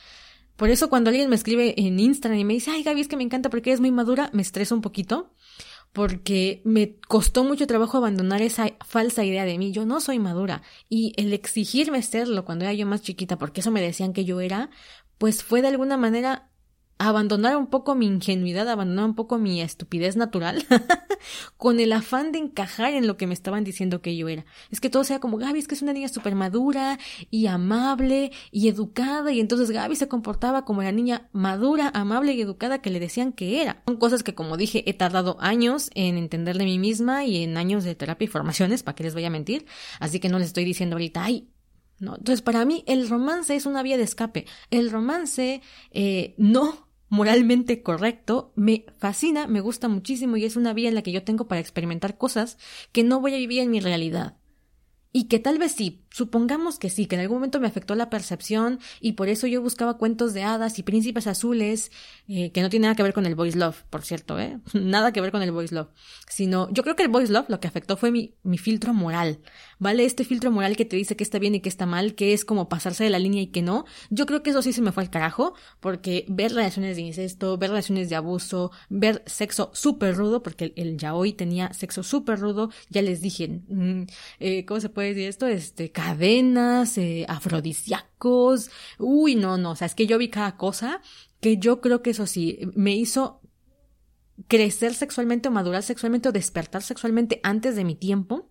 [0.56, 3.16] Por eso cuando alguien me escribe en Instagram y me dice, ay Gaby, es que
[3.16, 5.32] me encanta porque eres muy madura, me estreso un poquito,
[5.94, 9.70] porque me costó mucho trabajo abandonar esa falsa idea de mí.
[9.70, 10.60] Yo no soy madura.
[10.88, 14.40] Y el exigirme serlo cuando era yo más chiquita, porque eso me decían que yo
[14.40, 14.70] era,
[15.18, 16.50] pues fue de alguna manera
[16.98, 20.64] abandonar un poco mi ingenuidad, abandonar un poco mi estupidez natural,
[21.56, 24.44] con el afán de encajar en lo que me estaban diciendo que yo era.
[24.70, 26.98] Es que todo sea como Gaby, es que es una niña súper madura
[27.30, 32.40] y amable y educada, y entonces Gaby se comportaba como la niña madura, amable y
[32.40, 33.82] educada que le decían que era.
[33.86, 37.56] Son cosas que, como dije, he tardado años en entender de mí misma y en
[37.56, 39.66] años de terapia y formaciones, para que les vaya a mentir,
[39.98, 41.48] así que no les estoy diciendo ahorita, ay,
[42.00, 44.46] no, entonces para mí el romance es una vía de escape.
[44.70, 46.83] El romance eh, no
[47.14, 51.22] moralmente correcto me fascina, me gusta muchísimo y es una vía en la que yo
[51.22, 52.58] tengo para experimentar cosas
[52.90, 54.36] que no voy a vivir en mi realidad.
[55.12, 58.08] Y que tal vez sí, supongamos que sí, que en algún momento me afectó la
[58.08, 61.90] percepción y por eso yo buscaba cuentos de hadas y príncipes azules,
[62.28, 64.60] eh, que no tiene nada que ver con el boys love, por cierto, ¿eh?
[64.74, 65.88] Nada que ver con el boys love.
[66.28, 69.40] Sino, yo creo que el boys love lo que afectó fue mi, filtro moral,
[69.80, 70.04] ¿vale?
[70.04, 72.44] Este filtro moral que te dice que está bien y que está mal, que es
[72.44, 73.84] como pasarse de la línea y que no.
[74.10, 77.58] Yo creo que eso sí se me fue al carajo, porque ver relaciones de incesto,
[77.58, 82.38] ver relaciones de abuso, ver sexo súper rudo, porque el, ya hoy tenía sexo súper
[82.38, 84.02] rudo, ya les dije, mm,
[84.38, 85.48] eh, ¿cómo se puede decir esto?
[85.48, 91.00] Este, cadenas, eh, afrodisíacos, uy, no, no, o sea, es que yo vi cada cosa
[91.40, 93.40] que yo creo que eso sí, me hizo
[94.46, 98.50] crecer sexualmente o madurar sexualmente o despertar sexualmente antes de mi tiempo.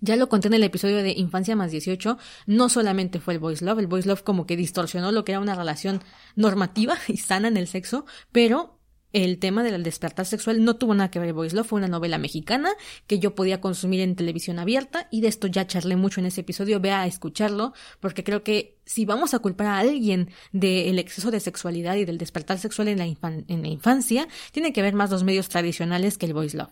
[0.00, 3.60] Ya lo conté en el episodio de Infancia más 18, no solamente fue el boys
[3.60, 6.00] love, el boys love como que distorsionó lo que era una relación
[6.34, 8.73] normativa y sana en el sexo, pero
[9.14, 12.70] el tema del despertar sexual no tuvo nada que ver Love, fue una novela mexicana
[13.06, 16.42] que yo podía consumir en televisión abierta y de esto ya charlé mucho en ese
[16.42, 21.30] episodio, vea a escucharlo, porque creo que si vamos a culpar a alguien del exceso
[21.30, 25.10] de sexualidad y del despertar sexual en la, en la infancia, tiene que ver más
[25.10, 26.70] los medios tradicionales que el Boys Love.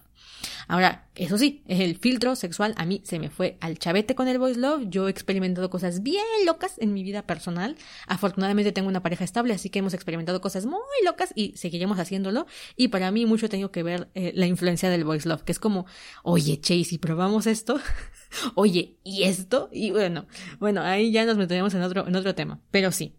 [0.69, 4.39] Ahora, eso sí, el filtro sexual a mí se me fue al chavete con el
[4.39, 4.85] voice love.
[4.89, 7.77] Yo he experimentado cosas bien locas en mi vida personal.
[8.07, 12.47] Afortunadamente tengo una pareja estable, así que hemos experimentado cosas muy locas y seguiremos haciéndolo.
[12.77, 15.59] Y para mí mucho tengo que ver eh, la influencia del voice love, que es
[15.59, 15.87] como,
[16.23, 17.79] oye, Chase, si probamos esto,
[18.55, 19.69] oye, ¿y esto?
[19.73, 20.27] Y bueno,
[20.59, 22.61] bueno, ahí ya nos meteremos en otro, en otro tema.
[22.71, 23.17] Pero sí,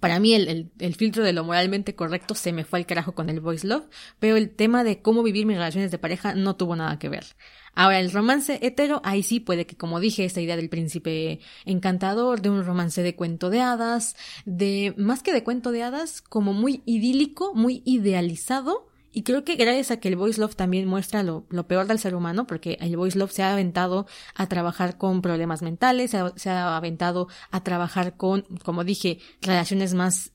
[0.00, 3.30] para mí el, el, filtro de lo moralmente correcto se me fue al carajo con
[3.30, 3.86] el voice love,
[4.18, 7.24] pero el tema de cómo vivir mis relaciones de pareja no tuvo nada que ver.
[7.74, 12.40] Ahora, el romance hetero, ahí sí puede que, como dije, esta idea del príncipe encantador,
[12.40, 14.16] de un romance de cuento de hadas,
[14.46, 19.54] de, más que de cuento de hadas, como muy idílico, muy idealizado, y creo que
[19.54, 22.76] gracias a que el Voice Love también muestra lo, lo, peor del ser humano, porque
[22.82, 26.76] el Voice Love se ha aventado a trabajar con problemas mentales, se ha, se ha
[26.76, 30.32] aventado a trabajar con, como dije, relaciones más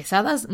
[0.00, 0.48] pesadas,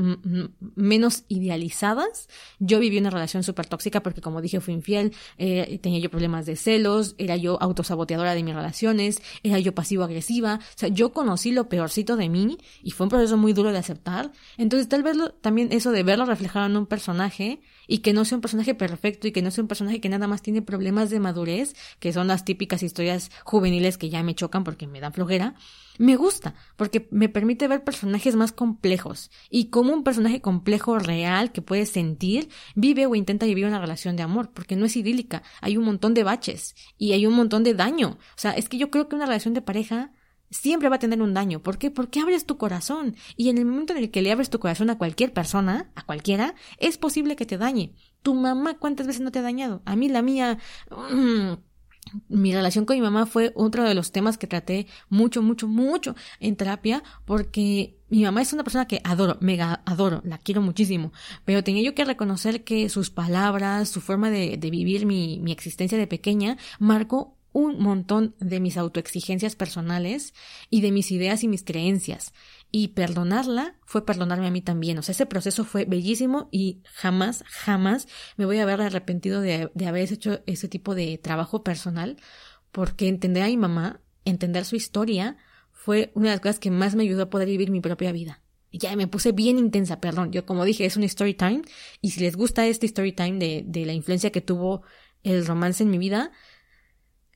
[0.74, 2.28] menos idealizadas.
[2.58, 6.46] Yo viví una relación súper tóxica porque, como dije, fui infiel, eh, tenía yo problemas
[6.46, 10.58] de celos, era yo autosaboteadora de mis relaciones, era yo pasivo-agresiva.
[10.60, 13.78] O sea, yo conocí lo peorcito de mí y fue un proceso muy duro de
[13.78, 14.32] aceptar.
[14.56, 18.38] Entonces, tal vez también eso de verlo reflejado en un personaje y que no sea
[18.38, 21.20] un personaje perfecto y que no sea un personaje que nada más tiene problemas de
[21.20, 25.54] madurez, que son las típicas historias juveniles que ya me chocan porque me dan flojera
[25.98, 31.52] me gusta, porque me permite ver personajes más complejos y cómo un personaje complejo real
[31.52, 35.42] que puedes sentir vive o intenta vivir una relación de amor, porque no es idílica,
[35.60, 38.18] hay un montón de baches y hay un montón de daño.
[38.20, 40.12] O sea, es que yo creo que una relación de pareja
[40.50, 41.62] siempre va a tener un daño.
[41.62, 41.90] ¿Por qué?
[41.90, 43.16] Porque abres tu corazón.
[43.36, 46.04] Y en el momento en el que le abres tu corazón a cualquier persona, a
[46.04, 47.94] cualquiera, es posible que te dañe.
[48.22, 49.82] Tu mamá, ¿cuántas veces no te ha dañado?
[49.84, 50.58] A mí la mía,
[50.90, 51.52] mm,
[52.28, 56.14] mi relación con mi mamá fue otro de los temas que traté mucho, mucho, mucho
[56.40, 61.12] en terapia porque mi mamá es una persona que adoro, mega adoro, la quiero muchísimo,
[61.44, 65.98] pero tenía yo que reconocer que sus palabras, su forma de, vivir mi, mi existencia
[65.98, 70.34] de pequeña marcó un montón de mis autoexigencias personales
[70.68, 72.34] y de mis ideas y mis creencias.
[72.72, 74.98] Y perdonarla fue perdonarme a mí también.
[74.98, 78.06] O sea, ese proceso fue bellísimo y jamás, jamás
[78.36, 82.16] me voy a haber arrepentido de, de haber hecho ese tipo de trabajo personal,
[82.72, 85.36] porque entender a mi mamá, entender su historia,
[85.72, 88.42] fue una de las cosas que más me ayudó a poder vivir mi propia vida.
[88.72, 90.32] Ya me puse bien intensa, perdón.
[90.32, 91.62] Yo, como dije, es un story time.
[92.00, 94.82] Y si les gusta este story time de, de la influencia que tuvo
[95.22, 96.32] el romance en mi vida,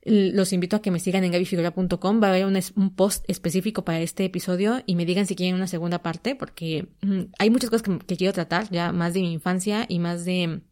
[0.02, 2.22] los invito a que me sigan en gabyfigura.com.
[2.22, 5.66] Va a haber un, post específico para este episodio y me digan si quieren una
[5.66, 9.84] segunda parte, porque mm, hay muchas cosas que, quiero tratar, ya más de mi infancia
[9.88, 10.62] y más de,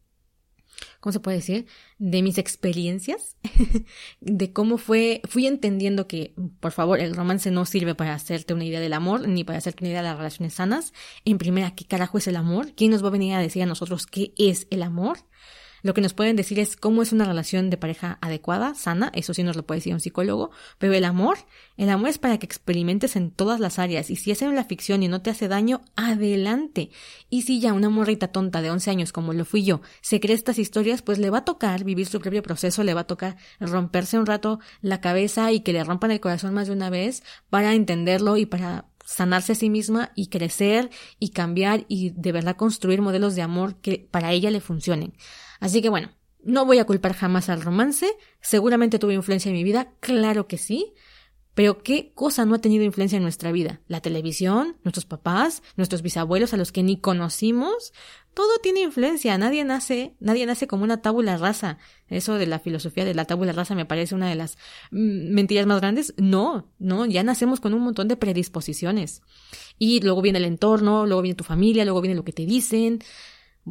[0.99, 1.67] ¿cómo se puede decir?
[1.99, 3.37] De mis experiencias,
[4.19, 8.65] de cómo fue, fui entendiendo que, por favor, el romance no sirve para hacerte una
[8.65, 10.93] idea del amor, ni para hacerte una idea de las relaciones sanas.
[11.23, 12.73] En primera, ¿qué carajo es el amor?
[12.75, 15.19] ¿Quién nos va a venir a decir a nosotros qué es el amor?
[15.81, 19.33] Lo que nos pueden decir es cómo es una relación de pareja adecuada, sana, eso
[19.33, 21.37] sí nos lo puede decir un psicólogo, pero el amor,
[21.77, 24.65] el amor es para que experimentes en todas las áreas y si es en la
[24.65, 26.89] ficción y no te hace daño, adelante.
[27.29, 30.35] Y si ya una morrita tonta de 11 años como lo fui yo se cree
[30.35, 33.37] estas historias, pues le va a tocar vivir su propio proceso, le va a tocar
[33.59, 37.23] romperse un rato la cabeza y que le rompan el corazón más de una vez
[37.49, 42.55] para entenderlo y para sanarse a sí misma y crecer y cambiar y de verdad
[42.55, 45.13] construir modelos de amor que para ella le funcionen.
[45.59, 46.09] Así que bueno,
[46.43, 48.07] no voy a culpar jamás al romance,
[48.41, 50.93] seguramente tuvo influencia en mi vida, claro que sí,
[51.53, 53.81] pero ¿qué cosa no ha tenido influencia en nuestra vida?
[53.87, 57.91] La televisión, nuestros papás, nuestros bisabuelos a los que ni conocimos,
[58.33, 61.77] todo tiene influencia, nadie nace, nadie nace como una tabula rasa.
[62.07, 64.57] Eso de la filosofía de la tabula rasa me parece una de las
[64.91, 66.13] mm, mentiras más grandes.
[66.15, 69.21] No, no, ya nacemos con un montón de predisposiciones.
[69.77, 72.99] Y luego viene el entorno, luego viene tu familia, luego viene lo que te dicen.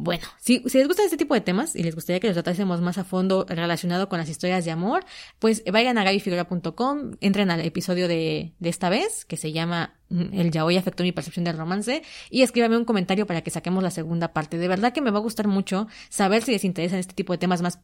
[0.01, 2.79] Bueno, si, si les gusta este tipo de temas y les gustaría que los tratásemos
[2.79, 5.03] más a fondo relacionado con las historias de amor,
[5.39, 10.39] pues vayan a gabyfigura.com, entren al episodio de, de esta vez, que se llama mm,
[10.39, 13.91] El yaoi afectó mi percepción del romance, y escríbame un comentario para que saquemos la
[13.91, 14.57] segunda parte.
[14.57, 17.37] De verdad que me va a gustar mucho saber si les interesan este tipo de
[17.37, 17.79] temas más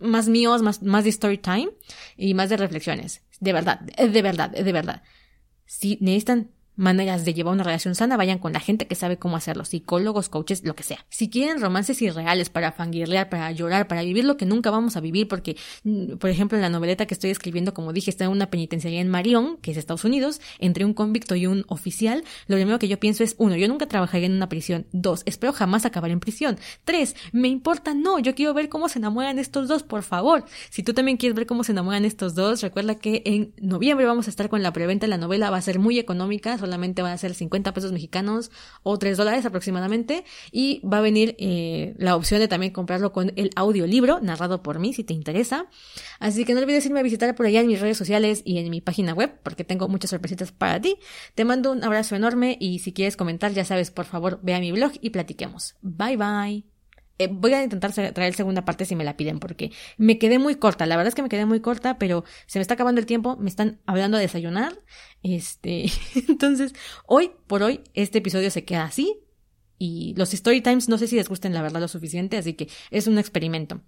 [0.00, 1.70] más míos, más, más de story time
[2.16, 3.22] y más de reflexiones.
[3.38, 5.02] De verdad, de verdad, de verdad.
[5.66, 9.36] Si necesitan maneras de llevar una relación sana, vayan con la gente que sabe cómo
[9.36, 11.04] hacerlo, psicólogos, coaches, lo que sea.
[11.08, 15.00] Si quieren romances irreales para fangirlear, para llorar, para vivir lo que nunca vamos a
[15.00, 18.30] vivir, porque, mm, por ejemplo, en la noveleta que estoy escribiendo, como dije, está en
[18.30, 22.56] una penitenciaría en Marion, que es Estados Unidos, entre un convicto y un oficial, lo
[22.56, 25.84] primero que yo pienso es, uno, yo nunca trabajaría en una prisión, dos, espero jamás
[25.84, 29.82] acabar en prisión, tres, me importa, no, yo quiero ver cómo se enamoran estos dos,
[29.82, 30.44] por favor.
[30.70, 34.26] Si tú también quieres ver cómo se enamoran estos dos, recuerda que en noviembre vamos
[34.26, 37.18] a estar con la preventa, la novela va a ser muy económica, solamente va a
[37.18, 38.50] ser 50 pesos mexicanos
[38.82, 40.24] o 3 dólares aproximadamente.
[40.52, 44.78] Y va a venir eh, la opción de también comprarlo con el audiolibro narrado por
[44.78, 45.66] mí si te interesa.
[46.18, 48.70] Así que no olvides irme a visitar por allá en mis redes sociales y en
[48.70, 50.96] mi página web porque tengo muchas sorpresitas para ti.
[51.34, 54.60] Te mando un abrazo enorme y si quieres comentar ya sabes, por favor ve a
[54.60, 55.76] mi blog y platiquemos.
[55.82, 56.79] Bye bye.
[57.20, 60.54] Eh, voy a intentar traer segunda parte si me la piden, porque me quedé muy
[60.54, 60.86] corta.
[60.86, 63.36] La verdad es que me quedé muy corta, pero se me está acabando el tiempo.
[63.36, 64.78] Me están hablando de desayunar.
[65.22, 65.84] Este,
[66.28, 66.72] entonces,
[67.06, 69.20] hoy por hoy, este episodio se queda así.
[69.76, 72.68] Y los story times no sé si les gusten la verdad lo suficiente, así que
[72.90, 73.82] es un experimento.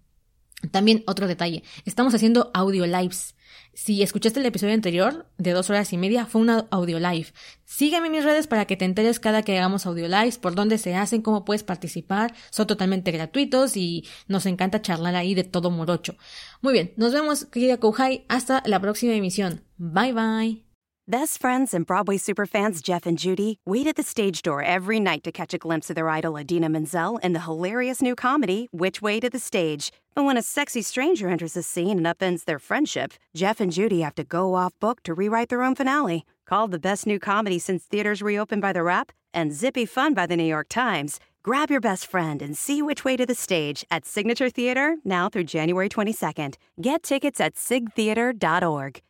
[0.70, 3.34] También otro detalle, estamos haciendo audio lives.
[3.74, 7.28] Si escuchaste el episodio anterior de dos horas y media, fue una audio live.
[7.64, 10.78] Sígueme en mis redes para que te enteres cada que hagamos audio lives, por dónde
[10.78, 12.34] se hacen, cómo puedes participar.
[12.50, 16.16] Son totalmente gratuitos y nos encanta charlar ahí de todo morocho.
[16.60, 18.24] Muy bien, nos vemos, querida Kouhai.
[18.28, 19.62] Hasta la próxima emisión.
[19.78, 20.72] Bye bye.
[21.08, 25.24] Best friends and Broadway superfans Jeff and Judy wait at the stage door every night
[25.24, 29.02] to catch a glimpse of their idol Adina Menzel in the hilarious new comedy, Which
[29.02, 29.90] Way to the Stage.
[30.14, 34.00] But when a sexy stranger enters the scene and upends their friendship, Jeff and Judy
[34.02, 36.24] have to go off book to rewrite their own finale.
[36.46, 40.26] Called the best new comedy since theaters reopened by The Rap and zippy fun by
[40.26, 41.18] The New York Times.
[41.42, 45.28] Grab your best friend and see Which Way to the Stage at Signature Theater now
[45.28, 46.56] through January 22nd.
[46.80, 49.00] Get tickets at sigtheater.org.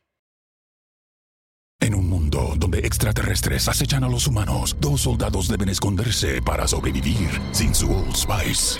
[1.81, 7.29] En un mundo donde extraterrestres acechan a los humanos, dos soldados deben esconderse para sobrevivir
[7.51, 8.79] sin su Old Spice.